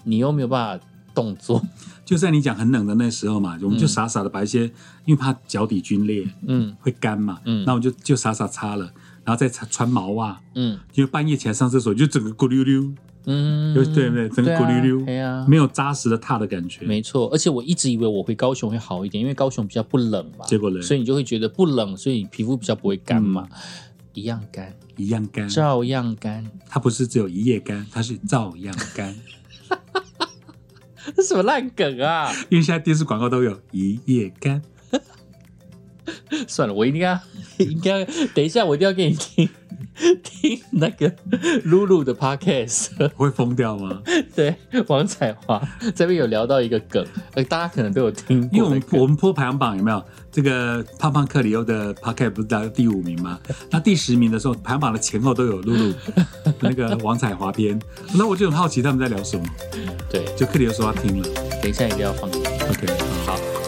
[0.04, 1.62] 你又没有办法动作。
[2.06, 4.64] 就在你讲很冷的那时候嘛，我们就傻傻的把一些，
[5.06, 8.92] 因为怕脚底皲裂，嗯，会干嘛，嗯，那我就就傻傻擦了，
[9.24, 12.92] 然后再穿穿毛袜，嗯，因为半夜起来上厕所就整个咕溜溜，
[13.26, 17.30] 嗯，对对对，整个咕溜溜，对啊，没有扎实的踏的感觉，没错。
[17.32, 23.48] 而且我一直以为我回高雄会好一点，因为高雄比较不冷嘛，结果冷，所以你就会觉得不冷，所以皮肤比较不会干嘛，
[24.14, 26.46] 一样干，一样干，照样干。
[26.68, 29.16] 它不是只有一夜干，它是照样干。
[31.16, 32.32] 这什么烂梗啊！
[32.50, 34.62] 因为现在电视广告都有一夜干。
[36.48, 37.20] 算了，我一定要，
[37.64, 39.50] 应该等一下，我一定要给你听
[40.24, 41.14] 听那个
[41.66, 44.02] 露露的 podcast，会疯掉吗？
[44.36, 44.56] 对，
[44.88, 45.62] 王彩华
[45.94, 50.04] 这边有聊到一个梗，呃，大家可能都有听，因为我们我们播排行榜有没有？
[50.32, 53.38] 这个胖胖克里欧的 podcast 不是到第五名吗？
[53.70, 55.94] 那第十名的时候，排行榜的前后都有露露
[56.62, 57.78] 那个王彩华篇，
[58.14, 59.46] 那我就很好奇他们在聊什么。
[60.10, 61.28] 对，就克里欧说他听了，
[61.62, 62.30] 等一下一定要放。
[62.30, 62.88] OK，
[63.26, 63.61] 好。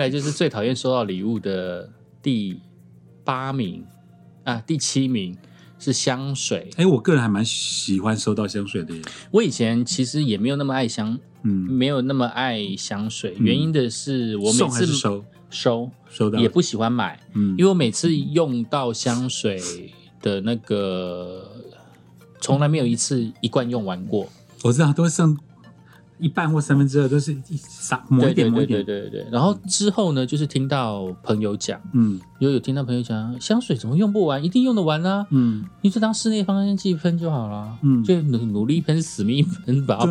[0.00, 2.58] 来就是最讨厌收到礼物的第
[3.22, 3.84] 八名
[4.44, 5.36] 啊，第七名
[5.78, 6.70] 是香水。
[6.76, 8.94] 哎，我个人还蛮喜欢收到香水的。
[9.30, 13.34] 我以前其实也没有那么爱香，嗯，没有那么爱香水。
[13.38, 21.50] 原因的是我每次收收收到也不喜欢买，嗯，因为我每次用到香水的那个，
[22.40, 24.28] 从来没有一次一罐用完过。
[24.62, 25.36] 我知道都会剩。
[26.20, 40.06] 一半或三分之二都是一撒抹一点抹一点，对对对对然后之后呢，就是听到朋友讲，嗯，有有听到朋友讲，香水怎么用不完，一定用得完啊，嗯，你就当室内芳香剂喷就好了，嗯，就努努力喷，死命 喷，把它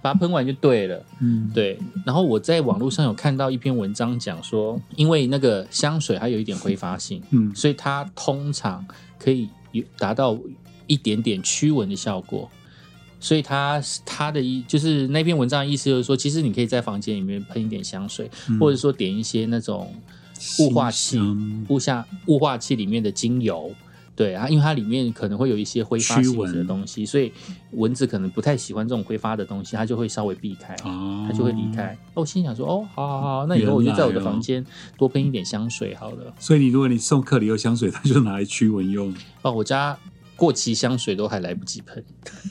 [0.00, 1.78] 把它喷完就对了，嗯，对。
[2.06, 8.86] 然后我在网络上有看到一篇文章讲说，因为那个香水它有一点挥发性，嗯，所以它通常
[9.18, 10.38] 可以有达到
[10.86, 12.48] 一点点驱蚊的效果。
[13.20, 18.28] 所以他他的意就是那篇文章的意思就是说，其实你可以在房间里面喷一点香水，
[18.58, 19.94] 或者说点一些那种
[20.58, 21.20] 雾化器、
[21.68, 23.70] 雾下雾化器里面的精油。
[24.16, 27.32] 对啊，因为它里面可能会有一些挥发性质的东西，所以
[27.70, 31.96] 蚊子可能不太喜欢这种挥发的东西，它就会稍微避开，它就会离开。
[32.12, 34.62] 我心想说，哦，好好好，那以后我就在我的房间
[34.98, 36.34] 多喷一点香水好了。
[36.38, 39.14] 所以你如果你送克里欧香水，它就拿来驱蚊用。
[39.40, 39.96] 哦，我家
[40.40, 42.02] 过期香水都还来不及喷，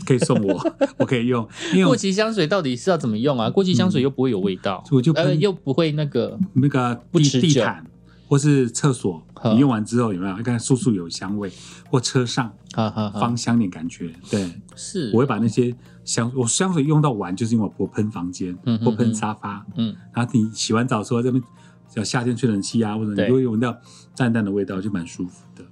[0.05, 1.47] 可以送我， 我可以用。
[1.73, 3.49] 因为过期香水到底是要怎么用啊？
[3.49, 7.83] 过期香水又不会有味道，我就呃又不会那个那个不持地毯。
[8.27, 10.35] 或是厕所，你用完之后有没有？
[10.43, 11.51] 看簌簌有香味，
[11.89, 14.13] 或车上芳香点感觉。
[14.29, 15.75] 对，是，我会把那些
[16.05, 19.65] 香，我香水用到完，就是因为我喷房间，嗯或喷沙发。
[19.77, 21.43] 嗯，然后你洗完澡之后，这边
[21.89, 23.75] 叫夏天吹冷气啊，或者你会闻到
[24.15, 25.63] 淡淡的味道，就蛮舒服的。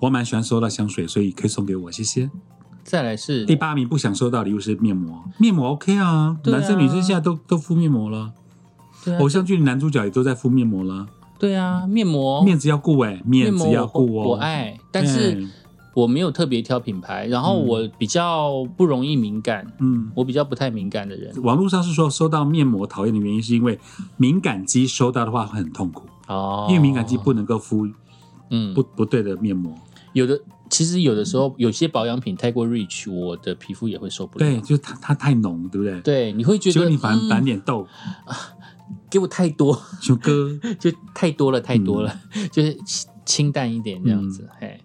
[0.00, 2.30] 我蛮喜欢收到香水，所以可以送给我，谢谢。
[2.84, 8.32] 再来是第八名，不想收到礼物是面膜，面膜 OK 啊，男生女生现在都都敷面膜了，
[9.20, 11.06] 偶像剧男主角也都在敷面膜了。
[11.38, 12.42] 对啊，面膜。
[12.42, 14.28] 面子要顾哎，面子要顾哦。
[14.28, 15.46] 我爱，但是
[15.94, 21.32] 我没有特别挑品牌，然后我比较不容易敏感，嗯，我比较不太敏感的人。
[21.42, 23.78] 网络上是说收到面膜讨厌的原因是因为
[24.16, 27.86] 敏感肌收到的话会很痛苦哦，因为敏感肌不能够敷
[28.50, 28.72] 嗯。
[28.72, 29.74] 不不对的面膜。
[30.12, 30.40] 有的
[30.70, 34.44] 其实有的时候有些保养品太过 rich，我的皮肤也会受不了。
[34.46, 36.00] 对，就是它它太浓，对不对？
[36.02, 37.86] 对，你会觉得你反反脸痘
[38.26, 38.36] 啊。
[39.10, 42.20] 给我太多，九哥 就太多了，太多了，
[42.52, 42.76] 就是
[43.24, 44.48] 清淡一点这样子。
[44.58, 44.78] 嘿，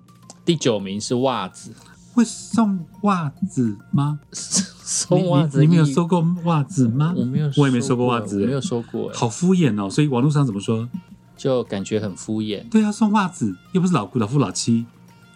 [0.46, 1.72] 第九名是袜子，
[2.14, 4.20] 会送袜子吗？
[4.32, 5.60] 送袜子？
[5.62, 7.14] 你没有收过袜子吗？
[7.18, 9.90] 我没有，我也没收过袜子，没有收过，好敷衍哦。
[9.90, 10.88] 所以网络上怎么说？
[11.36, 12.68] 就感觉很敷衍。
[12.70, 14.86] 对啊，送袜子又不是老老夫老妻，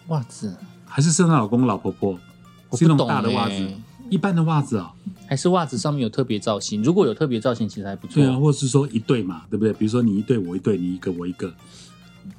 [0.08, 2.18] 袜子还是圣诞老公老婆婆，
[2.72, 3.68] 是那种大的袜子，
[4.10, 4.92] 一般的袜子啊。
[5.26, 8.14] 还是袜子上面有特别造型，如果有特别造型，其实还不错。
[8.14, 9.72] 对啊，或者是说一对嘛，对不对？
[9.74, 11.52] 比如说你一对我一对，你一个我一个。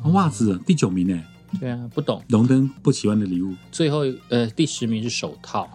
[0.06, 1.24] 袜子第九名呢？
[1.60, 2.24] 对啊，不懂。
[2.30, 3.54] 龙灯不喜欢的礼物。
[3.72, 5.70] 最后呃，第十名是手套。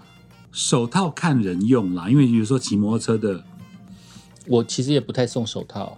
[0.50, 3.44] 手套看人用啦，因为比如说骑摩托车的，
[4.46, 5.96] 我其实也不太送手套。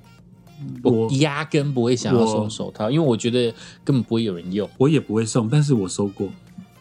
[0.83, 3.53] 我压根不会想要送手套，因为我觉得
[3.85, 4.69] 根本不会有人用。
[4.79, 6.29] 我也不会送，但是我收过。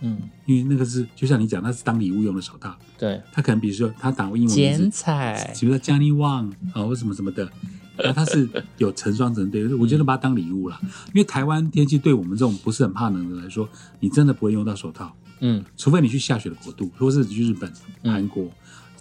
[0.01, 2.75] 嗯，因为那个是就像你讲，那是当礼物用的手套。
[2.97, 7.49] 对，他可能比如说他打过英文剪彩，比如说 Johnny Wang 啊或什么什么的，
[7.97, 10.77] 然后他是有成双成对， 我觉得把它当礼物了。
[11.07, 13.67] 因为台湾天气对我们这种不是很怕冷的来说，
[13.99, 15.15] 你真的不会用到手套。
[15.39, 17.71] 嗯，除非你去下雪的国度，或是去日本、
[18.03, 18.47] 韩国。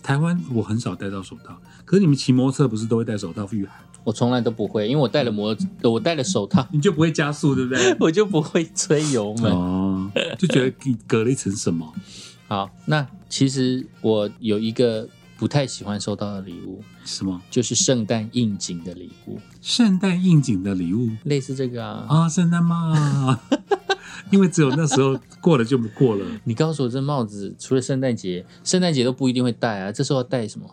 [0.03, 3.75] 台湾我很少戴到手套，可是你们骑摩托车不是都会戴手套御寒？
[4.05, 7.97] 我从来都不会，因为我戴了摩，我戴了手套，你就不会加速，对不对？
[8.01, 10.75] 我就不会吹油门，哦，就觉得
[11.07, 11.93] 隔了一层什么。
[12.47, 17.41] 好，那其实我有一个不太喜欢收到的礼物，什么？
[17.51, 19.41] 就是圣诞应景的礼物。
[19.63, 22.07] 圣诞应景的礼物，类似这个啊？
[22.09, 22.95] 啊，圣诞帽。
[24.31, 26.25] 因为只有那时候过了就不过了。
[26.45, 29.93] 你告诉我，这帽子除了圣诞节，圣诞节都不一定会戴啊。
[29.93, 30.67] 这时候要戴什么？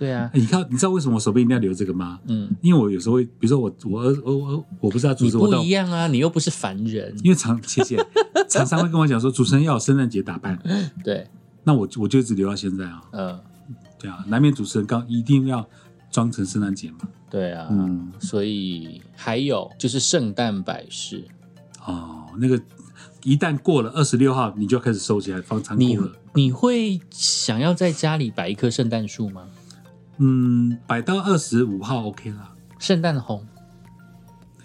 [0.00, 2.18] 对啊，你看，你知道为什么我手边一定要留这个吗？
[2.26, 7.14] 嗯，因为我有时候会，比如说我我我我我不是要主持，我不一样啊，你又不是凡人。
[7.22, 8.02] 因为常谢谢
[8.48, 10.58] 常常会跟我讲说，主持人要有圣诞节打扮。
[11.04, 11.28] 对，
[11.64, 13.02] 那我我就一直留到现在啊。
[13.12, 13.38] 嗯，
[13.98, 15.68] 对啊，难免主持人刚一定要
[16.10, 17.00] 装成圣诞节嘛。
[17.28, 21.22] 对啊，嗯，所以还有就是圣诞摆饰。
[21.84, 22.58] 哦，那个
[23.22, 26.12] 一旦过了二十六号，你就开始收起来放仓库了。
[26.32, 29.42] 你会想要在家里摆一棵圣诞树吗？
[30.20, 32.52] 嗯，摆到二十五号 OK 啦。
[32.78, 33.46] 圣诞红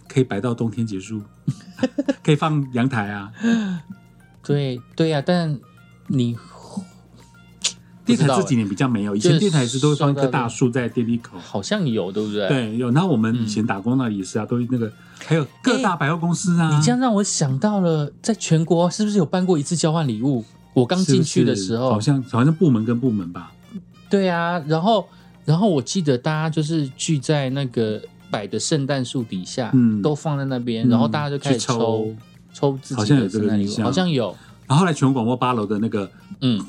[0.08, 1.22] 可以摆到冬天结束，
[2.24, 3.32] 可以放阳台啊。
[4.44, 5.60] 对对呀，但
[6.08, 6.38] 你。
[8.06, 12.48] 电台这几年比较没有，以前电台是都会放一棵大树在电梯口，好像有，对不对？
[12.48, 12.92] 对，有。
[12.92, 14.94] 然后我们以前打工那里也是啊，都那个
[15.26, 16.78] 还有各大百货公司啊。
[16.78, 20.46] 你这样让我想到了，在全国是不是有办过一次交换礼物？
[20.74, 23.52] 我刚进去的时候，好像好像部门跟部门吧。
[24.08, 25.08] 对啊，然后
[25.46, 32.14] 然后我记得大家就是聚在那个摆的圣诞树底下，嗯，都放在那边，然后大家就开始抽
[32.54, 34.36] 抽自己的圣诞礼物，好像有。
[34.68, 36.66] 然后后来全国广播八楼的那个，嗯。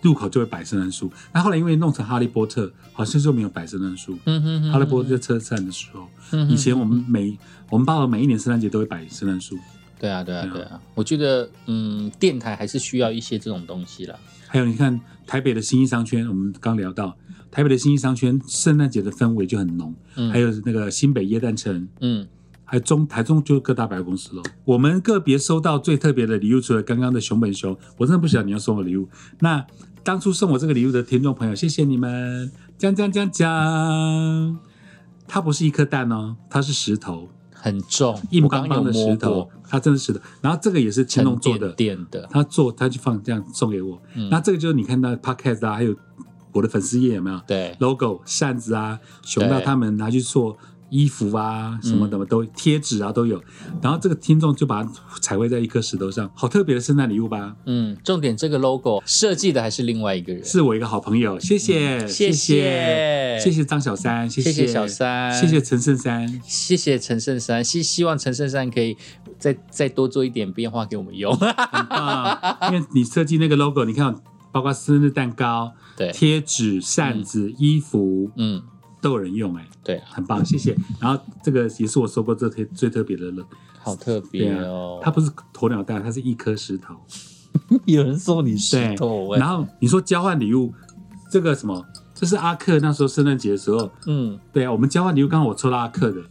[0.00, 4.18] 入口就会摆圣诞树，那后来因为弄成哈利波特，好像就没有摆圣诞树。
[4.24, 7.36] 嗯哼哈利波特车站的时候，以前我们每
[7.70, 9.56] 我们八楼每一年圣诞节都会摆圣诞树。
[10.02, 10.80] 对啊，对啊，对啊。
[10.96, 14.18] 我觉得，嗯，电台还是需要一些这种东西了。
[14.48, 17.16] 还有，你看台北的新一商圈，我们刚聊到
[17.52, 19.94] 台北的新一商圈，圣诞节的氛围就很浓。
[20.16, 20.32] 嗯。
[20.32, 22.26] 还有那个新北耶诞城，嗯。
[22.64, 24.42] 还中台中就各大百货公司喽。
[24.64, 29.08] 我们个别收到最特别的礼物，除了刚刚的熊本熊，我真的不晓得你要送我礼物。
[29.38, 29.64] 那
[30.02, 32.50] 当初送我这个礼物的听众朋友，谢谢你们。
[32.76, 34.58] 讲讲讲讲，
[35.28, 37.28] 它不是一颗蛋哦，它是石头，
[37.62, 40.20] 很重，硬邦邦的石头，它真的是的。
[40.40, 44.02] 然后这个也是青龙做的，电的，他做他就放这样送给我。
[44.30, 45.94] 那这个就是你看到 podcast 啊，还有
[46.52, 47.40] 我的粉丝页有没有？
[47.46, 50.58] 对，logo 扇子啊，熊到他们拿去做。
[50.92, 53.42] 衣服啊，什么的都贴纸啊都有，
[53.80, 57.56] 然后这个听众就把它彩绘在一颗石头上，好特别的圣诞礼物吧？
[57.64, 63.38] 嗯，重点这个 logo 设计的还是另外一个人，是我一个好朋友，谢谢谢谢。
[63.40, 63.64] 谢谢。
[63.64, 64.66] 张小三，谢谢。
[64.66, 68.94] 小三，谢谢陈胜山，谢谢陈胜山，希希望陈胜山可以
[69.38, 72.58] 再再多做一点变化给我们用，很棒。
[72.70, 74.14] 因为你设计那个 logo，你看
[74.52, 76.12] 包括生日蛋糕、对。
[76.12, 78.62] 贴纸、扇子、衣服，嗯。
[79.02, 80.74] 都有人用哎，对，很棒，谢谢。
[81.00, 83.44] 然后这个也是我收过最特最特别的了，
[83.80, 85.00] 好特别哦。
[85.02, 86.94] 它不是鸵鸟蛋，它是一颗石头。
[87.84, 90.72] 有人送你石头，然后你说交换礼物，
[91.30, 91.84] 这个什么？
[92.14, 96.22] 这是阿克那时候圣诞节的时候，嗯，对啊，我们交换礼物，刚刚我抽到阿克的，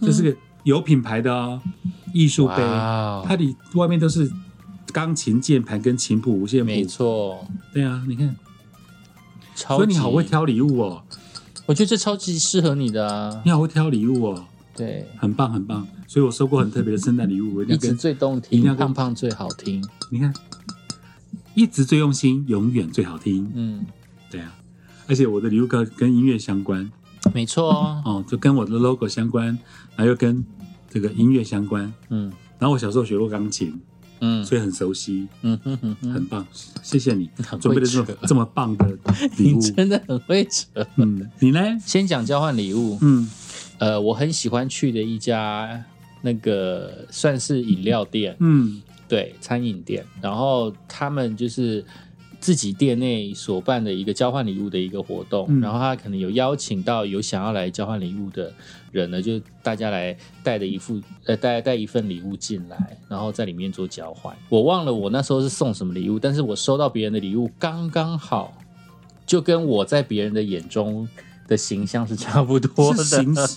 [0.00, 1.60] 这是个有品牌的哦，
[2.14, 4.30] 艺术杯，它里外面都是
[4.92, 8.36] 钢琴键盘跟琴谱、五线谱，没错，对啊，你看，
[9.56, 11.02] 所以你好会挑礼物哦。
[11.66, 13.42] 我觉得这超级适合你的啊！
[13.44, 14.44] 你好会挑礼物哦，
[14.74, 15.86] 对，很棒很棒。
[16.06, 19.82] 所以我收过很特别的圣诞礼物，我一直最动听，胖胖最好听。
[20.10, 20.34] 你看，
[21.54, 23.50] 一直最用心，永远最好听。
[23.54, 23.86] 嗯，
[24.30, 24.54] 对啊。
[25.06, 26.90] 而且我的礼物跟跟音乐相关，
[27.32, 27.70] 没错
[28.04, 29.46] 哦，就跟我的 logo 相关，
[29.96, 30.44] 然后又跟
[30.90, 31.92] 这个音乐相关。
[32.10, 33.80] 嗯，然后我小时候学过钢琴。
[34.22, 36.46] 嗯，所以很熟悉，嗯哼哼，很棒，
[36.82, 37.28] 谢谢你
[37.60, 38.86] 准备的这么这么棒的
[39.36, 40.86] 礼物，真的很会扯。
[40.96, 41.60] 嗯，你呢？
[41.84, 43.28] 先讲交换礼物，嗯，
[43.78, 45.84] 呃，我很喜欢去的一家
[46.22, 51.84] 那个算是饮料店，嗯，对，餐饮店，然后他们就是。
[52.42, 58.52] 自己店内所办的一个交换礼物的一个活动，然后他可能有邀请到有想要来交换礼物的
[58.92, 64.32] 人呢，就大家来带的一副呃带带一份礼物进来，然后在里面做交换。
[64.48, 68.52] 我忘了我那时候是送什么礼物，但是我收到别人的礼物刚刚好，
[69.26, 71.08] 就跟我在别人的眼中。
[71.48, 73.04] 的形象是差不多的，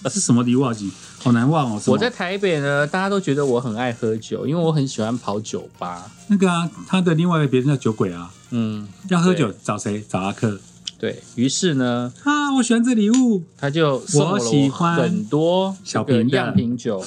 [0.10, 0.74] 是什么礼物啊？
[1.20, 1.82] 好难忘哦！
[1.86, 6.12] 我在台北呢，大家都觉得我很爱喝酒，因为我很喜欢跑酒吧。
[6.28, 10.04] 那个啊，他的另外一个别人叫酒鬼啊，嗯，要喝酒找谁？
[10.10, 10.60] 找阿克。
[10.98, 17.04] 对于是呢，啊，我喜欢这礼物，他就我喜欢很多小瓶样品酒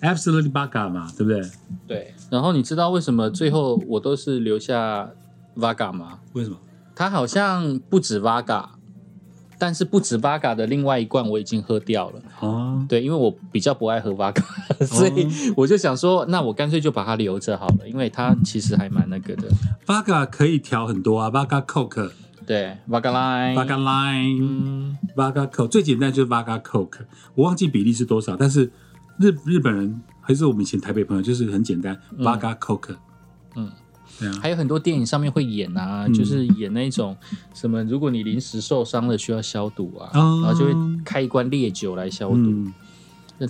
[0.00, 1.42] ，Absolutely b a g a 嘛，对不对？
[1.86, 2.14] 对。
[2.30, 5.10] 然后你知道为什么最后我都是留下
[5.56, 6.18] Vaga 吗？
[6.34, 6.56] 为什么？
[6.94, 8.66] 它好像不止 Vaga。
[9.58, 14.44] 但是不止 v 嘎的另外一罐我已经喝掉了哦，对，因为我比较不爱喝 v 嘎，
[14.84, 19.46] 所以我就想说，那我干脆就把它留着好了，因为它其实还蛮那个的。
[19.86, 22.10] v 嘎可以调很多啊 v 嘎 Coke，
[22.46, 27.00] 对 v 嘎 Line，v 嘎 Line，v 嘎 Coke 最简单就是 v 嘎 Coke，
[27.34, 28.70] 我忘记比例是多少，但是
[29.18, 32.96] 日日本人还是我们以前台北朋友就是很简单 v 嘎 Coke，
[33.56, 33.70] 嗯。
[34.40, 37.16] 还有很多电影上面会演啊，就是演那种
[37.54, 40.72] 什么，如果你临时受伤了需要消毒啊，然后就会
[41.04, 42.64] 开一罐烈酒来消毒。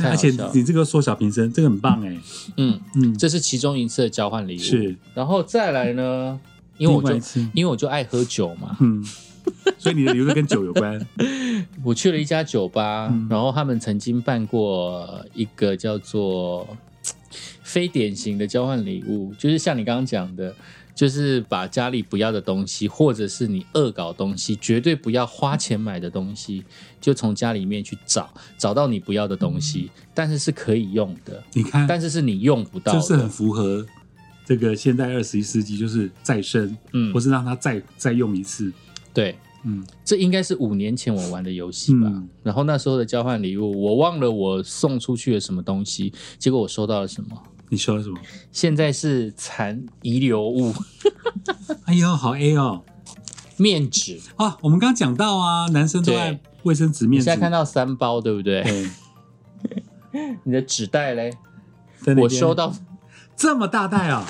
[0.01, 2.17] 而且你这个缩小瓶身，这个很棒哎。
[2.57, 2.81] 嗯。
[2.95, 4.61] 嗯，这是其中一次的交换礼物。
[4.61, 6.41] 是，然后再来呢，
[6.79, 7.15] 因为我就
[7.55, 9.05] 因为我就爱喝酒嘛，嗯，
[9.79, 11.01] 所以你的礼物跟酒有关。
[11.85, 16.67] 我去了一家酒吧，然后他们曾经办过一个叫做。
[17.63, 20.55] 非典型的交换礼物，就是像你刚刚讲的，
[20.95, 26.63] 就是把家里不要的东西，或者是你恶搞东西，绝对不要花钱买的东西，
[27.01, 31.43] 就从家里面去找，找到你不要的东西，但是是可以用的。
[31.55, 33.87] 你看，但是是你用不到，就是很符合
[34.45, 38.73] 这个现在二十一世纪，就是再生，嗯，或是让它再再用一次，
[39.15, 39.37] 对。
[39.65, 42.13] 嗯，这应该是五年前我玩的游戏吧。
[42.43, 47.41] 然后那时候的交换礼物，我忘了我送出去了什么东西，结果我收到了什么？
[47.69, 48.19] 你收了什么？
[48.51, 50.75] 现在是残遗留物。
[51.87, 52.83] 哎呦，好 A 哦！
[53.57, 57.25] 面纸啊，我们刚刚讲到啊，男生都爱卫生纸面纸。
[57.27, 58.65] 现在看到三包，对不对？
[59.63, 60.29] 对。
[60.43, 61.33] 你的纸袋嘞？
[62.21, 62.75] 我收到
[63.43, 64.25] 这么大袋啊！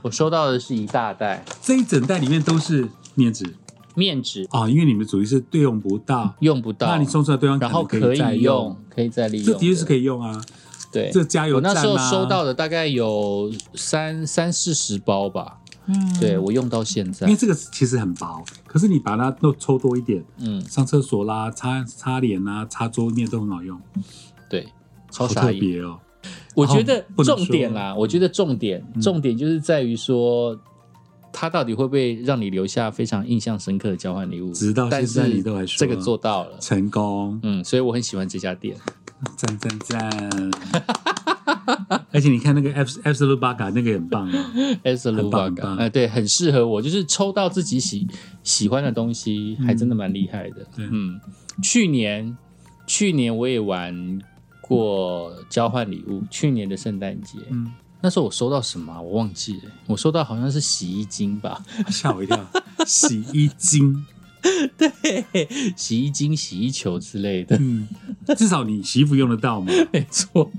[0.00, 3.56] 我收到的是一大袋，这一整袋里面都是面纸。
[3.96, 10.40] 面纸啊，因为你们主意是对用不到，用不到，那你送出来对方然后可以再用，可以再利用，这的确是可以用啊。
[10.92, 11.74] 对，这加油站啊。
[11.74, 17.26] 我那时候收到的大概有三三四十包吧，嗯，对我用到现在。
[17.26, 23.80] 因为这个其实很薄，可是你把它都抽多一点，嗯，上厕所啦、擦擦脸啦、擦桌面都很好用。
[24.48, 24.68] 对。
[25.10, 25.52] 超特。
[25.54, 25.98] 别哦。
[26.56, 30.58] 我觉得重点啦，我觉得重点重点就是在于说，
[31.32, 34.52] 他到底会不会让你留下非常印象深刻的交换礼物？
[34.52, 38.74] 直到现在你都还说这个做到了，成功，嗯，所以我很喜欢这家店。
[39.34, 40.50] 赞赞赞！
[42.12, 44.52] 而且你看那个 Abs Absolute Baga 那个也很棒啊
[44.82, 48.06] ，S 很 Lu 棒 b 很 a 棒呃，对，很适合我，就是抽到自己喜
[48.42, 50.66] 喜欢的东西，还真的蛮厉害的。
[50.76, 51.18] 嗯，
[51.62, 52.36] 去年
[52.86, 54.18] 去年我也玩
[54.66, 62.46] 过交换礼物，去年的圣诞节，嗯，那时候我收到什么啊、我忘记了，我收到好像是洗衣精吧，吓我一跳，
[62.86, 64.04] 洗衣精，
[64.76, 64.92] 对。
[65.76, 67.86] 洗衣精、洗衣球之类的，嗯，
[68.36, 69.72] 至少你洗衣服用得到嘛。
[69.92, 70.50] 没错。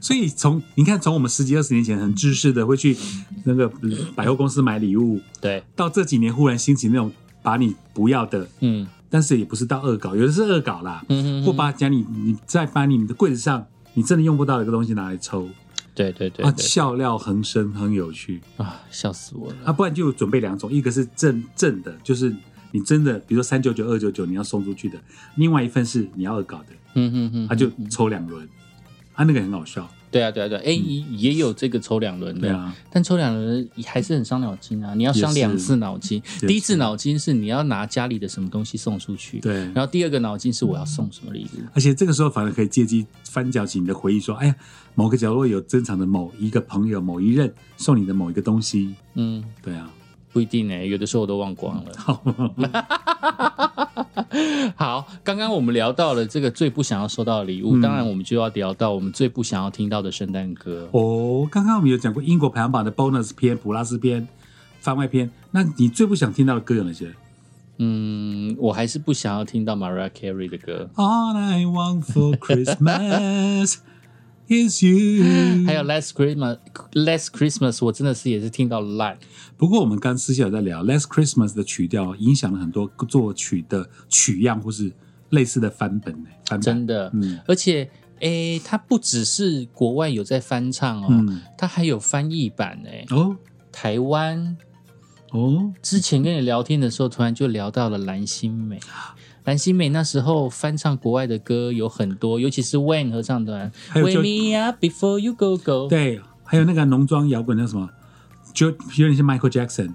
[0.00, 2.96] 所以从你看，从我们十几二十年前很知识的会去
[3.44, 3.70] 那个
[4.14, 15.50] 百货公司买礼物，对，到这几年忽然兴起那种把你不要的，嗯但是也不是到恶搞，有的是恶搞啦，嗯或把讲你你再把你的柜子上你真的用不到的一个东西拿来抽，啊，
[15.94, 16.56] 对对对对。
[16.56, 18.40] 笑料横生，很有趣。
[18.56, 19.56] 啊，笑死我了。
[19.64, 19.72] 啊！
[19.72, 22.34] 不然就准备两种，一个是正正的，就是
[22.70, 24.96] 你真的，比如说三九九、二九九你要送出去的；
[25.34, 28.48] 另外一份是你要恶搞的，嗯哼哼，他就抽两轮，
[29.14, 30.72] 啊，那个很好笑，对啊对啊对啊，哎、
[31.12, 34.92] 也有这个抽两轮的，对啊，但抽两轮还是很伤脑筋啊！
[34.94, 36.46] 你要伤两次脑筋，是。
[36.46, 39.54] 第一次脑筋是你要拿家里的什么东西送出去，对。
[39.72, 41.60] 然后第二个脑筋是我要送什么礼物。
[41.74, 44.54] 而且这个时候反而可以借机翻搅起你的回忆，说，哎呀，
[44.96, 49.88] 某个角落有珍藏的某一个朋友、某一任送你的某一个东西，嗯，对啊，
[50.32, 51.92] 不一定哎、有的时候我都忘光了。
[54.76, 60.88] 好，刚刚我们聊到了这个最不想要收到的礼物，嗯当然我们就要聊到我们最不想要听到的圣诞歌。
[60.92, 64.26] 哦，刚刚我们有讲过英国排行榜的 bonus 篇、普拉斯篇、
[64.80, 67.12] 番外篇，那你最不想听到的歌有哪些
[67.78, 73.76] 嗯，我还是不想要听到 Mariah Carey 的歌，？All I want for Christmas
[74.50, 75.64] is you。
[75.64, 76.58] 还有 Last Christmas
[76.92, 79.16] Last Christmas，我真的是也是听到烂。
[79.56, 84.92] 不过我们刚私下有在聊，Last Christmas 的曲调影响了很多作曲的曲样或是
[85.30, 87.88] 类似的翻本呢，翻版真的，嗯而且
[88.20, 93.06] 诶，它不只是国外有在翻唱哦，嗯它还有翻译版诶。
[93.10, 93.36] 哦
[93.72, 94.56] 台湾
[95.30, 98.80] 哦，之前跟你聊天的时候，突然就聊到了蓝心湄。
[99.44, 105.88] 蓝心湄那时候翻唱国外的歌有很多，尤其是 Wayne 合唱团，Wake Me Up Before You Go Go。
[105.88, 107.88] 对，还有那个浓妆摇滚那什么，
[108.52, 108.72] 就有
[109.08, 109.88] 点像 Michael Jackson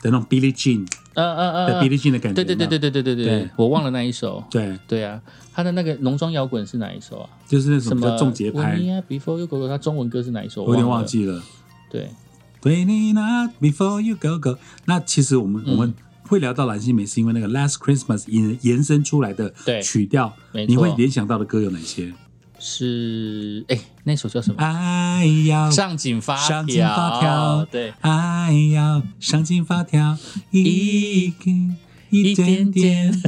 [0.00, 4.44] 的那种 Billie Jean 嗯嗯嗯的 Billie Jean 的感觉，对对对对对对对对我忘了那一首。
[4.48, 5.20] 对，对啊，
[5.52, 7.30] 他的那个浓妆摇滚是哪一首啊？
[7.48, 10.62] 就是那什么种比较重节拍 Wake，Me Up Before You Go Go，他中文歌是哪一首？
[10.62, 11.06] 我有点忘了。
[11.06, 11.42] 记了。
[11.90, 12.10] 对
[12.62, 14.58] ，Waiting up before you go go。
[14.84, 15.94] 那其实我们、嗯我们
[16.28, 22.12] 会聊到蓝心湄，是因为那个 Last Christmas 延延伸出来的对曲调，你会联想到的歌有哪些？
[22.60, 24.56] 是哎，那首叫什么？
[24.60, 30.18] 爱要上紧发上紧发条对，爱要上紧发条，
[30.50, 31.76] 一根
[32.10, 32.70] 一点。
[32.70, 33.12] 点，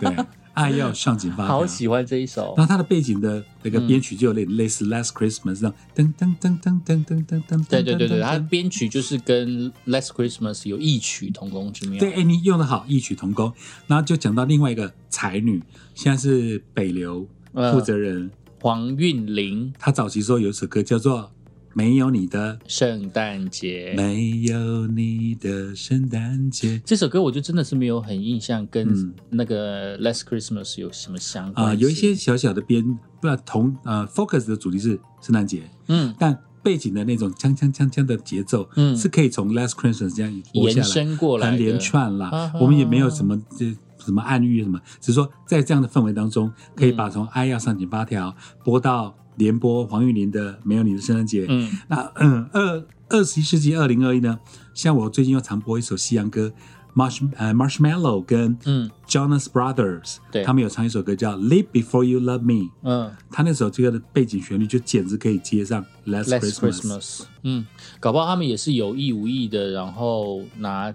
[0.00, 0.16] 对，
[0.54, 1.46] 爱要上紧发条。
[1.46, 2.66] 好喜欢这一首然。
[2.66, 12.00] 后它的背景的那个编曲就有点类似 Last Christmas 这样，噔噔噔噔噔噔噔噔，对对对对，它的编曲就是跟《Last Christmas》有异曲同工之妙。
[12.00, 13.52] 对，哎，你用的好，异曲同工。
[13.86, 15.62] 然后就讲到另外一个才女，
[15.94, 18.30] 现在是北流呃负责人，
[18.60, 21.20] 黄韵玲，她早期时候有一首歌叫做
[21.74, 23.92] 《没有你的圣诞节。
[23.96, 29.14] 没有你的圣诞节》这首歌，我就真的是没有很印象，跟嗯。
[29.30, 32.84] 那个《Last Christmas》有什么相关啊、系有一些小小的编，
[33.20, 36.14] 不然同呃 focus 的主题是圣诞节，嗯。
[36.18, 38.96] 但背景的那种锵锵锵锵的节奏，嗯。
[38.96, 42.28] 是可以从 Last Christmas 这样延来，伸过来很连串啦。
[42.28, 48.30] 啊我们也没有什么这什么暗喻什么，只是说在这样的氛围当中，可以把从《爱要上紧八条》
[48.64, 51.42] 播到连播黄韵玲的《没有你的圣诞节》。
[51.48, 54.38] 嗯那嗯，二二十一世纪二零二一呢，
[54.72, 56.52] 像我最近又常播一首西洋歌
[56.94, 62.52] ，Marsh 呃 Marshmallow 跟嗯 Jonas Brothers，对他们有唱一首歌叫《Live Before You Love Me》。
[62.82, 65.84] 嗯他那首这个的背景旋律就简直可以接上
[66.24, 66.52] 《Christmas》。
[66.70, 67.66] Christmas，嗯，
[68.00, 70.90] 搞不好他们也是有意无意的，然后拿《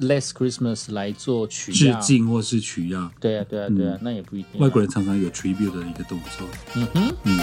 [0.00, 1.94] Last Christmas》来做取致。
[2.00, 4.62] 敬或是取样，对啊，对啊，对啊，那也不一定啊。
[4.62, 6.46] 外国人常常有 tribute 的一个动作。
[6.74, 7.40] 嗯哼，嗯，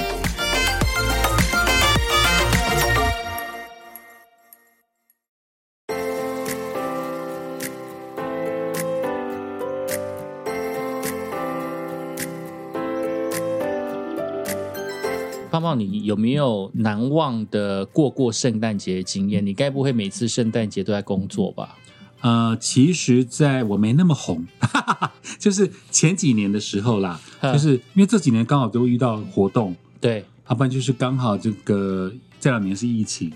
[15.52, 19.46] 胖胖，你有没有难忘的过过圣诞节的经验？
[19.46, 21.78] 你该不会每次圣诞节都在工作吧？
[22.22, 24.46] 呃，其实在我没那么红，
[25.38, 33.32] 就是前几年的时候啦，就是因为这几年刚好都遇到活动，对，要不然就是刚好这个这两年是疫情。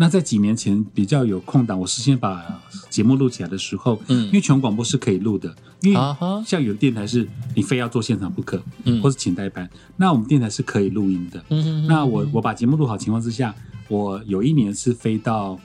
[0.00, 6.00] 那在几年前比较有空档，我事先把节目录起来的时候，嗯，因为全广播是可以录的，因为
[6.46, 13.52] 像有的电台是你非要做现场不可，嗯，或是请代班，那我们电台是可以录音的，嗯那我我把节目录好情况之下，
[13.88, 15.58] 我有一年是飞到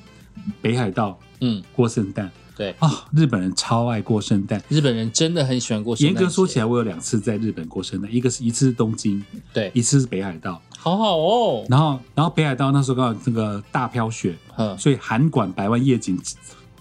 [0.63, 5.95] 北海道，嗯，过圣诞，对啊，日本人超爱过圣诞，日本人真的很喜欢过。
[5.95, 6.13] 圣诞。
[6.13, 10.61] 严格说起来，我有两次在日本过圣诞，一个是一次是东京，对，一次是北海道。
[10.77, 14.35] 好好哦，然后，然后北海道那时候刚好那个大飘雪，
[14.77, 16.19] 所以函馆百万夜景，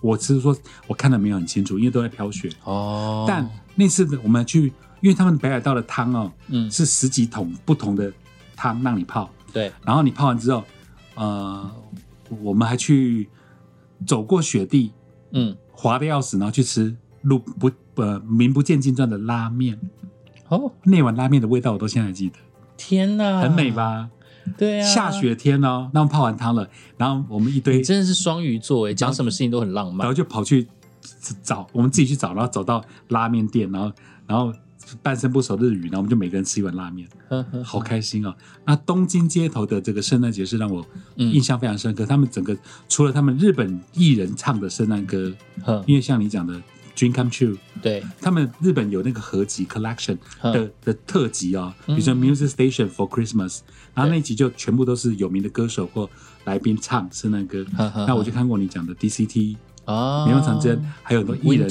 [0.01, 0.55] 我其实说
[0.87, 3.25] 我看的没有很清楚，因为都在飘雪哦。
[3.27, 8.13] 但那次我们去，因为他们北海道的汤哦，嗯，是十几桶不同的
[8.57, 9.73] 汤让你泡，对。
[9.85, 10.65] 然后你泡完之后，
[11.15, 11.71] 呃，
[12.43, 13.29] 我们还去
[14.05, 14.93] 走过雪地，
[15.31, 19.77] 嗯，滑的要死，然后去吃路不呃名不见经传的拉面，
[20.47, 22.37] 哦，那碗拉面的味道我都现在记得。
[22.77, 24.09] 天哪，很美吧？
[24.57, 30.69] 对啊，下雪天哦，那我们泡完汤了，然后我们一堆真的是双鱼座哎，讲什么事情都很浪漫，然后就跑去
[31.43, 33.93] 找我们自己去找，然后走到拉面店，然后
[34.29, 34.53] 然后
[35.03, 37.09] 半生不熟日语，然后我们就每个人吃一碗拉面，
[37.65, 38.35] 好开心哦。
[38.65, 42.57] 那东京街头的这个圣诞节是让我印象非常深刻，他们整个
[42.89, 45.33] 除了他们日本艺人唱的圣诞歌，
[45.87, 46.61] 因为像你讲的。
[46.95, 53.61] Dream Come True，对他们日本有那个合集 collection 的的特辑哦，比如说 Music Station for Christmas，
[53.95, 56.09] 然后那集就全部都是有名的歌手或
[56.45, 57.65] 来宾唱圣诞歌。
[58.07, 61.69] 那我就看过你讲的 DCT 啊，绵羊长征，还有很多艺人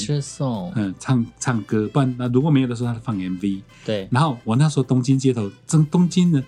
[0.75, 3.61] 嗯唱唱歌，不然那如果没有的时候，他放 MV。
[3.85, 6.43] 对，然后我那时候东京街头，真东京的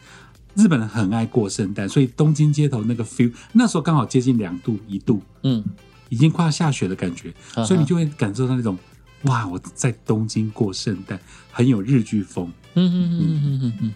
[0.56, 5.64] 日本人很爱过圣诞，所以东京街头那个 feel，那时候刚好接近两度一度，嗯。
[6.10, 7.34] 已经快要下雪的感觉，
[7.66, 8.78] 所以你就会感受到那种
[9.24, 9.48] 哇！
[9.48, 11.20] 我在东京过圣诞，
[11.52, 12.52] 很有日剧风。
[12.76, 13.94] 嗯嗯嗯嗯嗯嗯，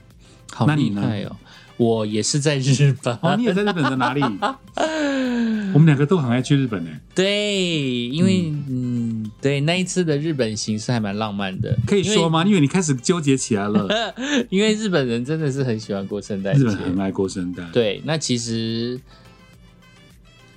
[0.52, 1.36] 好厉害哦！
[1.78, 4.22] 我也是在日本哦，你也在日本的哪里？
[5.74, 6.90] 我们两个都很爱去日本呢。
[7.16, 12.44] 对，因为嗯，对那一次的日本行是还蛮浪漫的，可以说吗？
[12.46, 14.14] 因为你开始纠结起来了。
[14.50, 17.72] 因为日本人真的是很喜欢过圣诞，日本很爱过圣诞。
[17.72, 19.00] 对，那其实。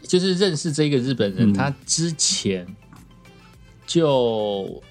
[0.03, 2.67] 就是认识这个日本人，他之前
[3.87, 4.83] 就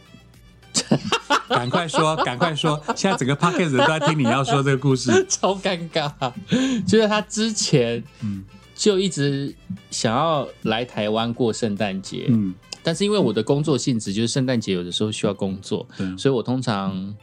[1.50, 6.12] 赶快说，赶快说，现在整个 p o c k e t 都在听你要说这个故事， 超尴尬。
[6.86, 8.44] 就是他之前嗯，
[8.76, 9.54] 就一直
[9.90, 12.54] 想要来台湾过圣诞节，嗯，
[12.84, 17.16] 但是因为我的工作性质，就是圣诞节有的时候需要工作，所以我通常。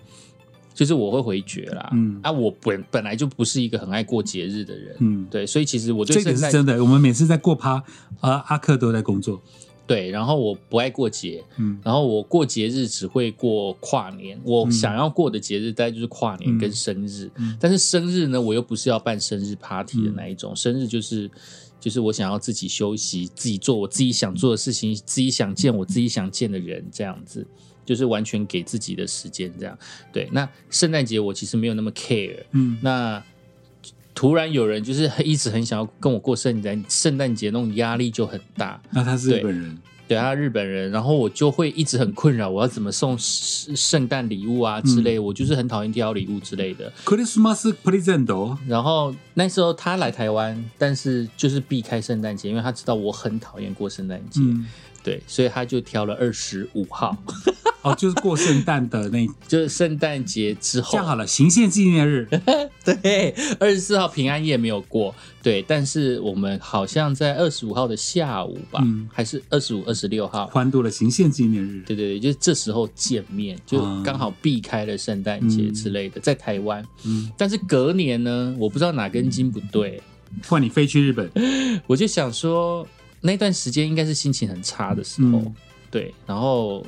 [0.74, 6.84] 就是我会回绝啦，嗯，啊，我本本来就不是一个很爱过节日的人，嗯，对，所以其实我这个是真的。
[6.84, 7.82] 我们每次在过趴，
[8.20, 9.40] 啊，阿克都在工作，
[9.86, 17.30] 对，然后我不爱过节，嗯，然后我过节日只会过跨年，我想要过的节日大概就是跨年跟生日，
[17.60, 21.30] 但是生日呢，我又不是要办生日 party 的那一种，生日就是
[21.78, 27.46] 就是我想要自己休息，自己做我自己想做的事情，自己想见我自己想见的人，这样子。
[27.84, 29.78] 就是完全给自己的时间，这样
[30.12, 30.28] 对。
[30.32, 32.76] 那圣诞节我其实没有那么 care，嗯。
[32.82, 33.22] 那
[34.16, 38.80] 突然有人就是一直很想要跟我过圣诞圣诞节，那种压力就很大。
[38.90, 45.18] 那他是日本人，对，他日本人，然后我就会一直很困扰，我要怎么送圣诞礼物啊之类。
[45.18, 46.90] 我就是很讨厌挑礼物之类的。
[47.04, 48.56] Christmas present。
[48.66, 54.40] 然后那时候他来台湾，但是就是避开圣诞节，因为他知道我很讨厌过圣诞节。
[55.04, 57.14] 对，所以他就挑了二十五号，
[57.82, 60.92] 哦，就是过圣诞的那， 就是圣诞节之后。
[60.92, 62.28] 这样好了，行宪纪念日。
[62.84, 71.82] 对，二十四号平安夜没有过，对，但是我们好像在二十五号的下午吧，还是二十五、二十六号，欢度了行宪纪念日。
[71.86, 76.84] 对对对，就是这时候见面，就刚好避开了圣诞节之类的，在台湾。
[77.04, 80.02] 嗯，但是隔年呢，我不知道哪根筋不对，
[80.46, 81.30] 换你飞去日本，
[81.86, 82.86] 我就想说。
[83.22, 85.42] 那段时间应该是心情很差的时候，
[85.90, 86.86] 对，然后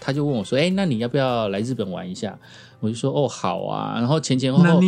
[0.00, 2.38] 他就问我说：“哎，那你要不要来日本玩一下？”
[2.80, 4.80] 我就说：“哦，好啊。”然后前前后后，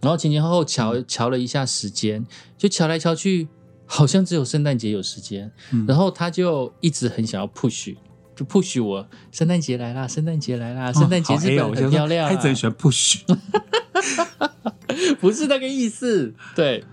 [0.00, 2.24] 然后前前后后瞧瞧了一下时间，
[2.56, 3.48] 就瞧来瞧去，
[3.86, 5.50] 好像只有圣诞节有时间。
[5.86, 7.96] 然后他就一直很想要 push，
[8.36, 13.20] 就 push 我，圣诞节来啦，圣诞节来啦，圣诞节日本很漂亮，他很喜欢 push，
[15.20, 16.84] 不是那个意思，对。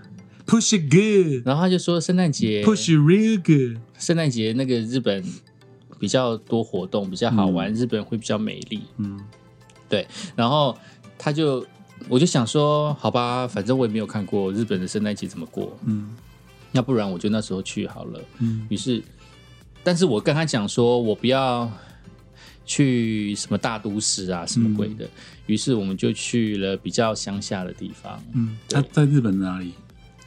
[0.46, 5.24] Push good，然后他就说圣诞节 Push real good，圣诞节那个日本
[5.98, 8.82] 比较多活动，比较好玩，日本会比较美丽。
[8.98, 9.20] 嗯，
[9.88, 10.06] 对。
[10.34, 10.76] 然后
[11.18, 11.66] 他就
[12.08, 15.76] 我就想说，好吧，反正我也没有看过日本的圣诞节怎么过。
[15.84, 16.14] 嗯，
[16.72, 18.20] 要不然我就那时候去好了。
[18.38, 19.02] 嗯，于是
[19.82, 21.70] 但是我跟他讲说，我不要
[22.64, 25.08] 去什么大都市啊，什么鬼的。
[25.46, 28.22] 于是我们就去了比较乡下的地方。
[28.34, 29.72] 嗯，他在日本哪里？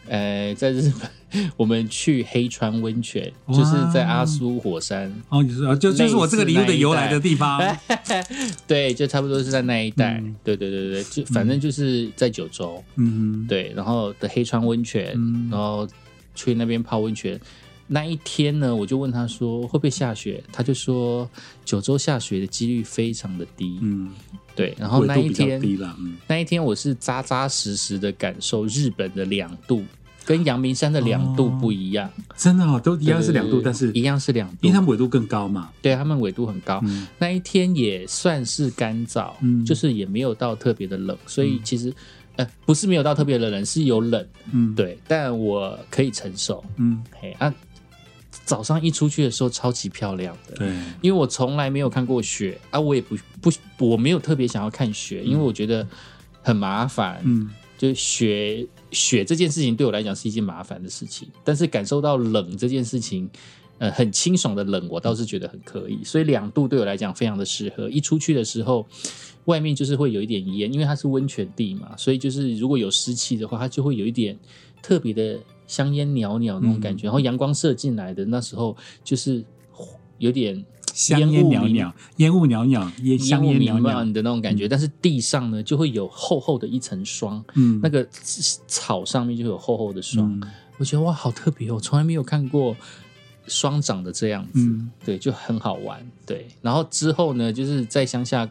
[0.09, 5.13] 呃，在日本，我们去黑川温泉，就是在阿苏火山。
[5.29, 7.61] 哦，你说就就是我这个礼物的由来的地方。
[8.65, 10.21] 对，就差不多是在那一带。
[10.43, 12.83] 对对对对，就反正就是在九州。
[12.95, 15.11] 嗯，对，然后的黑川温泉，
[15.51, 15.87] 然后
[16.33, 17.39] 去那边泡温泉。
[17.91, 21.27] 那一天呢，我就问他说会不会下雪，他就说
[21.65, 23.79] 九州下雪的几率非常的低。
[23.81, 24.11] 嗯，
[24.55, 24.75] 对。
[24.77, 25.59] 然后那一天，
[26.27, 29.83] 那一天我是扎扎实实的感受日本的两度，
[30.29, 32.07] 跟阳明山的两度不一样。
[32.37, 35.71] 真的哦，都一样是两度，但是一样是两度，因为它们纬度更高嘛。
[35.81, 36.79] 对，他们纬度很高。
[37.17, 39.33] 那一天也算是干燥，
[39.65, 41.91] 就是也没有到特别的冷，所以其实
[42.35, 44.23] 呃不是没有到特别的冷，是有冷。
[44.51, 46.63] 嗯，对，但我可以承受。
[46.77, 47.51] 嗯，嘿啊。
[48.45, 50.67] 早上一出去的时候超级漂亮的，对，
[51.01, 55.87] 因为我从来没有看过雪啊，我也不不，我没有特别想要看雪，因为我觉得
[56.41, 57.49] 很麻烦，嗯，
[57.79, 63.27] 就雪雪这件事情对我来讲是一件麻烦的事情，但是感受到冷这件事情，
[63.79, 67.89] 呃，很清爽的冷，我倒是觉得很可以，所以两度对我来讲非常的适合。
[67.89, 68.85] 一出去的时候，
[69.45, 74.37] 外面就是会有一点烟，因为它是温泉地嘛，所以就是如果有湿气的话，它就会有一点
[74.83, 75.39] 特别的。
[75.69, 79.45] 香烟袅袅那种感觉，然后阳光射进来的那时候，就是
[80.17, 80.65] 有点
[80.99, 84.67] 香烟袅袅、烟雾袅袅、烟香烟袅袅的那种感觉。
[84.67, 88.05] 但是地上呢，就会有厚厚的一层霜，嗯，那个
[88.67, 90.41] 草上面就有厚厚的霜。
[90.77, 92.75] 我觉得哇，好特别哦，从来没有看过
[93.47, 94.59] 霜长的这样子，
[95.05, 96.05] 对，就很好玩。
[96.25, 98.49] 对，然后之后呢，就是在乡下。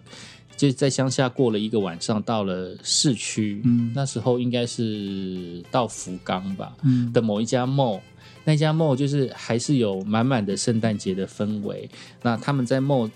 [0.59, 8.01] 就在乡下过了一个晚上，到了市区，嗯，那时候应该是到福冈吧，嗯，的某一家 mall，
[8.49, 11.87] 那家 mall 就是还是有满满的圣诞节的氛围。
[12.23, 13.11] 那他们在 mall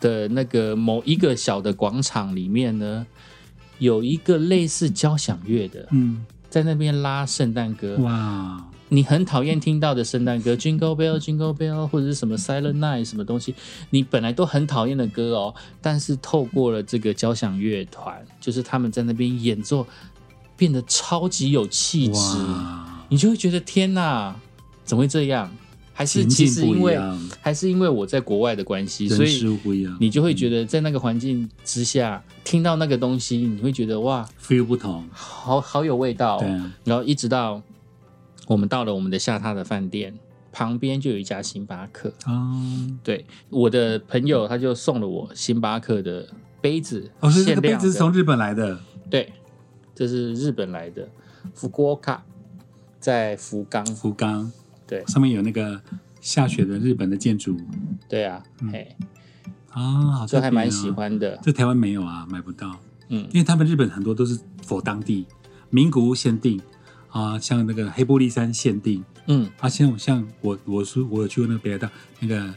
[0.00, 3.06] 的那个某一个小的广场里面呢，
[3.78, 8.62] 有一个类似交响乐的，嗯，在那边拉圣诞歌，哇。
[8.90, 13.54] 你很讨厌听到的圣诞歌，Jingle Bell Jingle Bell，或者是什么 Silent Night 什么东西，
[13.88, 19.86] 你本来都很讨厌的歌哦，但是透过了这个交响乐团，就是他们在那边演奏，
[20.56, 22.38] 变得超级有气质，
[23.08, 24.34] 你就会觉得天哪，
[24.84, 25.50] 怎么会这样？
[25.92, 26.96] 还是其实因为
[27.40, 29.42] 还是因为我在国外的关系，所以
[29.98, 36.40] 你就会觉得在那个环境之下听到那个东西，你会觉得哇，feel 不同，好好有味道，
[36.84, 37.62] 然后一直到。
[38.46, 40.18] 我们到了我们的下榻的饭店
[40.50, 42.10] 旁边就有一家星巴克。
[42.24, 42.56] 哦，
[43.04, 46.26] 对，我的朋友他就送了我星巴克的
[46.58, 48.80] 杯子，哦，是这个杯子是从日本来的，
[49.10, 49.30] 对，
[49.94, 51.06] 这是日本来的
[51.52, 52.24] 福国卡，
[53.00, 54.50] 在福冈，福冈，
[54.86, 55.80] 对，上面有那个
[56.20, 57.56] 下雪的日本的建筑，
[58.08, 58.42] 对啊，
[58.72, 58.96] 嘿，
[59.70, 62.78] 啊，这还蛮喜欢的，这台湾没有啊，买不到，
[63.08, 65.26] 嗯，因为他们日本很多都是否当地
[65.70, 66.60] 名古屋限定。
[67.10, 71.88] 啊，像那个黑玻璃山限定，嗯，啊，像像我我是我有去过那个北海道
[72.20, 72.54] 那个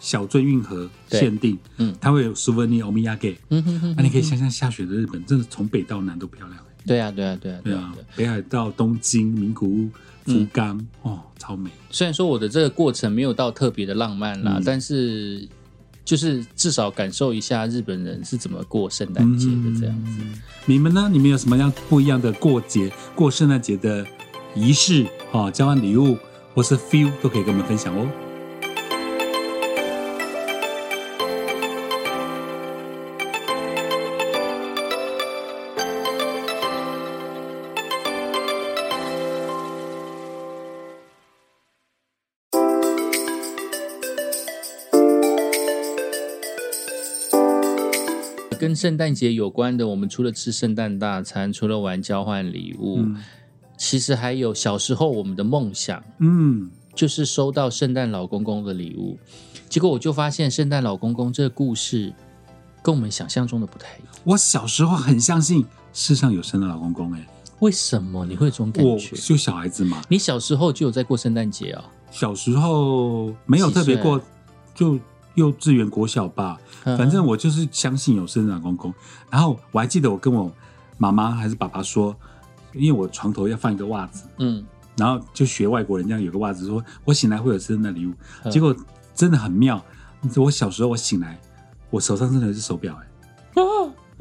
[0.00, 6.65] 小樽运河限定，嗯，它会有 souvenir omiyage，嗯哼哼，那你可以想象下雪的日本，真的从北到南都漂亮。
[6.86, 9.90] 对啊，对啊，对啊，对啊，北海道、东京、名古屋、
[10.24, 11.68] 福冈，哦，超美。
[11.90, 15.46] 虽然说我的这个过程没有到特别的浪漫啦，但是。
[16.06, 20.20] 就是至少感受一下日本人是怎么过圣诞节的这样子。
[20.64, 21.08] 你们呢？
[21.10, 24.06] 你们有什么样不一样的过节、过圣诞节的
[24.54, 25.04] 仪式？
[25.32, 26.16] 哦，交换礼物
[26.54, 28.08] 或是 feel 都可以跟我们分享哦。
[48.58, 53.04] 跟圣诞节有关的，我们除了吃圣诞大餐，除了玩交换礼物，
[53.76, 59.18] 其实还有小时候我们的梦想，嗯，就是收到圣诞老公公的礼物。
[59.68, 62.12] 结果我就发现，圣诞老公公这个故事
[62.82, 64.08] 跟我们想象中的不太一样。
[64.24, 67.26] 我小时候很相信世上有圣诞老公公，哎，
[67.60, 69.14] 为什么你会这种感觉？
[69.16, 71.84] 就小孩子嘛，你小时候就有在过圣诞节啊？
[72.10, 74.20] 小时候没有特别过，
[74.74, 74.98] 就。
[75.36, 78.92] 幼稚园、国小吧，反正我就是相信有圣诞公公。
[79.30, 80.52] 然后我还记得我跟我
[80.98, 82.14] 妈妈还是爸爸说，
[82.72, 84.64] 因为我床头要放一个袜子，嗯，
[84.96, 88.12] 然后就学外国人这样有个袜子，说我醒来会有圣诞礼物。
[88.50, 88.74] 结果
[89.14, 89.82] 真的很妙，
[90.36, 91.38] 我小时候我醒来，
[91.90, 93.05] 我手上真的是手表，哎，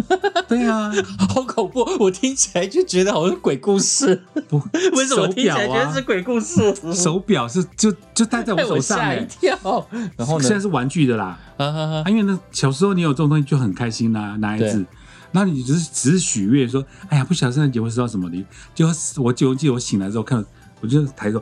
[0.47, 0.91] 对啊，
[1.30, 1.82] 好恐怖！
[1.99, 4.24] 我听起来就觉得好像鬼故事。
[4.47, 4.58] 不，
[4.93, 6.74] 为什么手听起来觉得是，鬼故事？
[6.93, 9.88] 手表是就就戴在我手上哎、吓一跳。
[10.18, 10.56] 然后呢现？
[10.56, 14.86] 在是玩具的啦，啊啊啊啊，因为呢小时候你有这种东西就很开心啦、男孩子对。
[15.32, 18.45] 那你只是只是许愿说，哎呀，不晓得圣诞节会收到什么礼物。
[18.74, 18.88] 就
[19.18, 20.43] 我就记得我醒来之后看，
[20.80, 21.41] 我就抬头，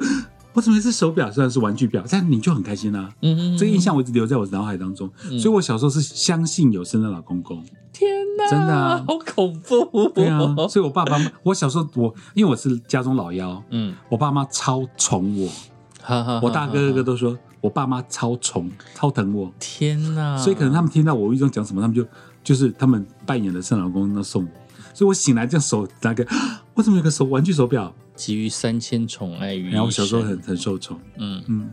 [0.54, 1.32] 我怎么是手表？
[1.32, 3.10] 虽然是玩具表，但你就很开心啊。
[3.22, 7.64] 嗯嗯，这个印象我一直留在我脑海当中，所以我小时候是相信有圣诞老公公。
[7.91, 9.04] 天哪，真的啊。
[9.08, 10.10] 好恐怖。
[10.10, 10.39] 对啊，
[10.70, 15.49] 所以我爸爸妈，我小时候我因为我是家中老幺，嗯，我爸妈超宠我，
[16.01, 22.06] 哈哈，我大哥哥都说我爸妈超宠超疼我，天哪，所以可能他们听到我无意中讲什么，他们就
[22.43, 24.49] 就是他们扮演的圣诞老公公那送我，
[24.93, 26.28] 所以我醒来这样手拿个，
[26.74, 27.93] 我怎么有个手玩具手表？
[28.15, 29.71] 集于三千宠爱于一身。
[29.71, 31.71] 然后我小时候很很受宠，嗯，嗯，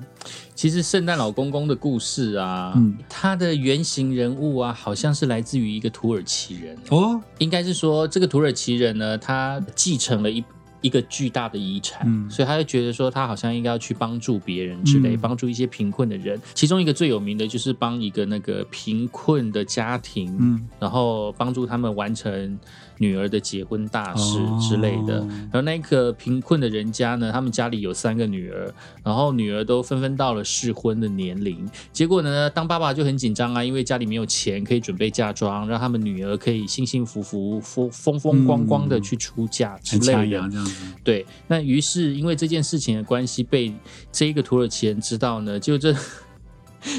[0.55, 6.79] 其实圣诞老公公的故事啊，嗯他的原型人物啊，好像是来自于一个土耳其人。
[6.89, 10.43] 哦，应该是说，这个土耳其人呢，他继承了一
[10.81, 16.41] 一个巨大的遗产，嗯所以他就觉得说，他好像应该要去帮助别人之类，嗯帮助一些贫困的人。
[16.55, 22.59] 其中一个最有名的就是帮一个那个贫困的家庭，嗯然后帮助他们完成
[23.01, 25.21] 女儿的结婚大事哦之类的。
[25.51, 28.73] 然后那个贫困的人家呢，他们家里有三个女儿，
[29.03, 31.67] 然后女儿都纷纷到了适婚的年龄。
[31.93, 40.27] 结果呢，当爸爸就很紧张啊，因为家里没有钱可以准备嫁妆，让他们女儿可以幸幸福福、风风风光光的去出嫁之类的。
[40.27, 43.73] 牙这样子，对，那于是因为这件事情的关系，被
[44.13, 45.95] 这一个土耳其人知道呢，就这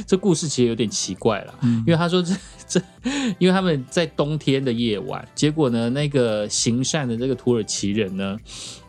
[0.05, 2.35] 这故事其实有点奇怪了，嗯因为他说这
[2.67, 2.81] 这，
[3.39, 8.37] 因为他们在冬天的夜晚，结果呢，那个行善的这个土耳其人呢，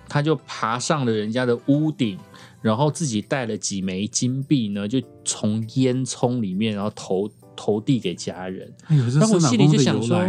[0.08, 2.18] 他就爬上了人家的屋顶。
[2.60, 8.72] 然后自己带了几枚金币呢，就从烟囱里面，然后投投递给家人。
[8.86, 10.22] 哎呦，这然后我心里就想说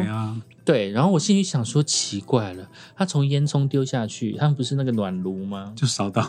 [0.65, 5.73] 对，然后我心里想说，奇怪了，他从烟囱丢下去，他们不是那个暖炉吗？
[5.75, 6.27] 就烧到，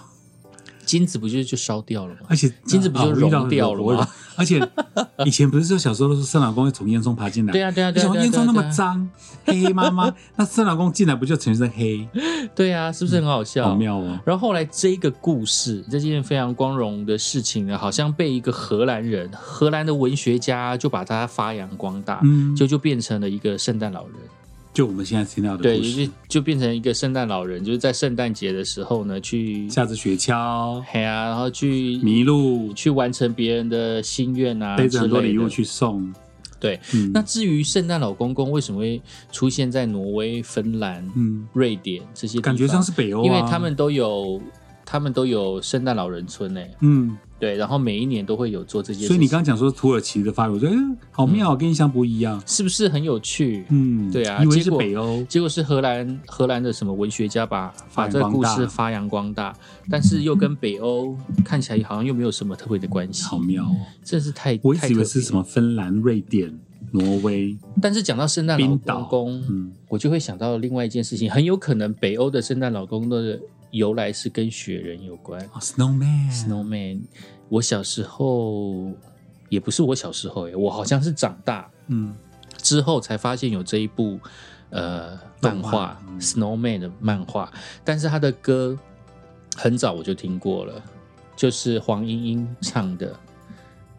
[0.84, 2.20] 金子不就就烧掉了吗？
[2.28, 4.60] 而且金子不就啊我遇到融掉了吗而且
[5.24, 9.08] 以前不是说小时候都是圣老公会从烟囱爬进来，对啊，对啊，对啊，烟囱那么脏，
[9.44, 12.08] 黑黑麻麻， 那圣老公进来不就全身黑？
[12.54, 13.68] 对啊，是不是很好笑？
[13.68, 14.18] 好妙哦！
[14.24, 24.14] 然后后来这个故事，这件非常光荣的事情呢，好像被一个荷兰人，荷兰的文学家就把它发扬光大，嗯，就就变成了一个圣诞老人。
[24.74, 35.48] 就我们现在听到的对，就，就变成一个圣诞老人，就是在圣诞节的时候呢，去下着雪橇，嘿啊，然后去迷路，去完成别人的心愿啊，背着很多礼物。
[35.48, 36.12] 去送。
[36.58, 39.00] 对，嗯那至于圣诞老公公为什么会
[39.30, 42.52] 出现在挪威、芬兰、嗯，瑞典这些地方？
[42.52, 44.40] 感觉像是北欧啊，因为他们都有，
[44.84, 46.74] 他们都有圣诞老人村诶。
[46.80, 50.78] 嗯，对，然后每一年都会有做这件事，所以你刚刚讲说土耳其的发源，我觉得哎
[51.10, 52.42] 好妙，跟印象不一样。
[52.46, 53.66] 是不是很有趣？
[53.70, 59.54] 嗯，对啊以为是北欧，结果是荷兰荷兰的什么文学家把把这个故事发扬光大，
[59.90, 63.76] 但是又跟北欧看起来好像又没有什么特别的关系，好妙哦！
[64.02, 66.56] 真是太我一直以为是什么芬兰、瑞典、
[66.92, 73.38] 挪威，但是讲到圣诞老公公，嗯，我就会想到另外一件事情，很有可能北欧的圣诞老公的
[73.74, 75.44] 由来是跟雪人有关。
[75.52, 77.02] 哦，Snowman，Snowman，
[77.48, 78.92] 我小时候
[79.48, 82.14] 也不是我小时候诶，我好像是长大嗯，
[82.56, 84.18] 之后才发现有这一部
[84.70, 87.52] 呃漫动画 Snowman 的漫画，
[87.84, 88.78] 但是他的歌
[89.56, 90.80] 很早我就听过了，
[91.36, 93.12] 就是黄莺莺唱的《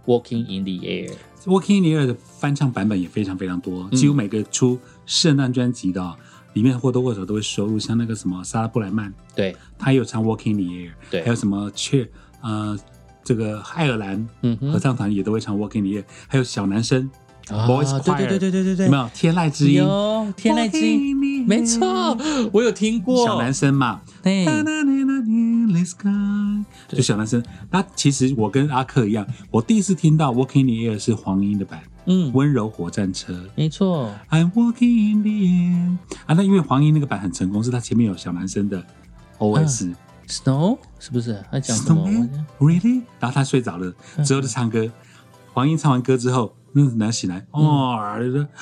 [0.05, 1.11] Walking in the Air》。
[1.45, 3.95] Walking in the Air 的翻唱版本也非常非常多，嗯。
[3.95, 6.17] 几乎每个出圣诞专辑的哦、
[6.55, 11.21] 里面或多或少都会收录，像那个什么莎拉布莱曼，对，他也有唱 Walking in the Air，对。
[11.21, 12.07] 还有什么 Cheer，
[12.41, 12.77] 呃，
[13.23, 14.27] 这个爱尔兰
[14.71, 17.09] 合唱团也都会唱 Walking in the Air，还有小男生
[17.49, 19.09] 啊 Boys 对 Choir，对对对对对对，有没有？
[19.13, 19.75] 天籁之音？
[19.75, 21.45] 有天籁之音。
[21.45, 22.17] 没错，
[22.51, 23.23] 我有听过。
[23.23, 24.45] 小男生嘛，对，
[26.87, 27.43] 就小男生。
[27.69, 33.33] 那其实我跟阿克一样，我第一次听到 Walking in the Air 是黄莺的版，嗯，温柔火战车。
[33.55, 38.83] 没错，I'm walking in the air 啊，那因为黄莺那个版很成功，是他前面有小男生的
[39.39, 39.93] OS、
[40.27, 41.43] Snow 是不是？
[41.51, 42.07] 他讲什么
[42.59, 43.01] Really？
[43.19, 43.93] 然后他睡着了，
[44.23, 44.89] 之后就唱歌。
[45.53, 48.47] 黄莺唱完歌之后，那个男醒来，哦，就说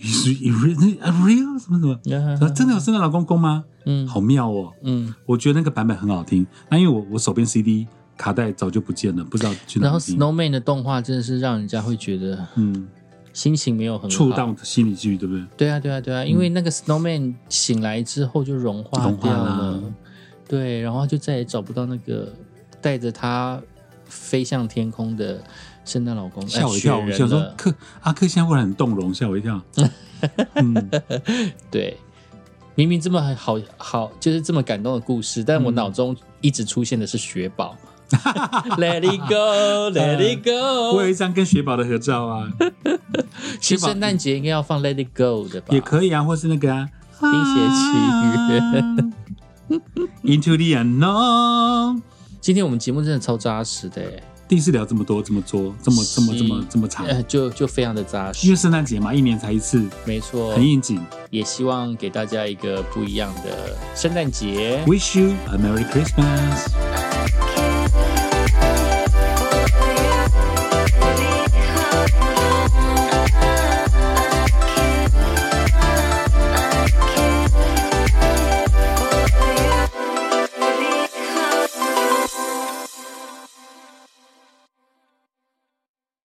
[0.00, 0.96] Is it real?
[1.24, 1.98] real 什么什么？
[2.38, 3.64] 说真的有圣诞老公公吗？
[3.84, 4.72] 嗯好妙哦！
[4.82, 6.46] 嗯，我觉得那个版本很好听。
[6.68, 7.88] 那因为我我手边 CD
[8.18, 9.98] 卡带早就不见了，不知道去哪然后。
[9.98, 12.88] Snowman 的动画真的是让人家会觉得嗯，
[13.32, 15.46] 心情没有很好触到心里去，对不对？
[15.56, 19.82] 对啊，对啊，对啊，因为那个 Snowman 醒来之后就融化融化掉了了，
[20.48, 22.32] 对，然后就再也找不到那个
[22.80, 23.62] 带着他
[24.06, 25.40] 飞向天空的
[25.84, 26.98] 圣诞老公，吓我一跳。
[26.98, 29.62] 我想说，克阿克现在忽然很动容，吓我一跳。
[30.56, 30.90] 嗯，
[31.70, 31.96] 对，
[32.74, 37.76] 明明这么好好，就是这么感动的故事，但我脑中一直出现的是雪宝。
[38.78, 40.96] Let it go, Let it go。
[40.96, 42.48] 我有一张跟雪宝的合照啊。
[43.60, 45.68] 其实圣诞节应该要放 Let it go 的吧？
[45.70, 46.88] 也可以啊，或是那个啊，
[47.20, 47.92] 冰雪奇
[48.52, 49.12] 缘。
[50.24, 52.00] Into the unknown。
[52.40, 54.00] 今天我们节目真的超扎实的，
[54.48, 58.46] 第一次聊这么多，这么多，这么这么这么这么长，就就非常的扎实。
[58.46, 61.04] 因为圣诞节嘛，一年才一次，没错，很应景。
[61.28, 64.82] 也希望给大家一个不一样的圣诞节。
[64.86, 66.68] Wish you a Merry Christmas。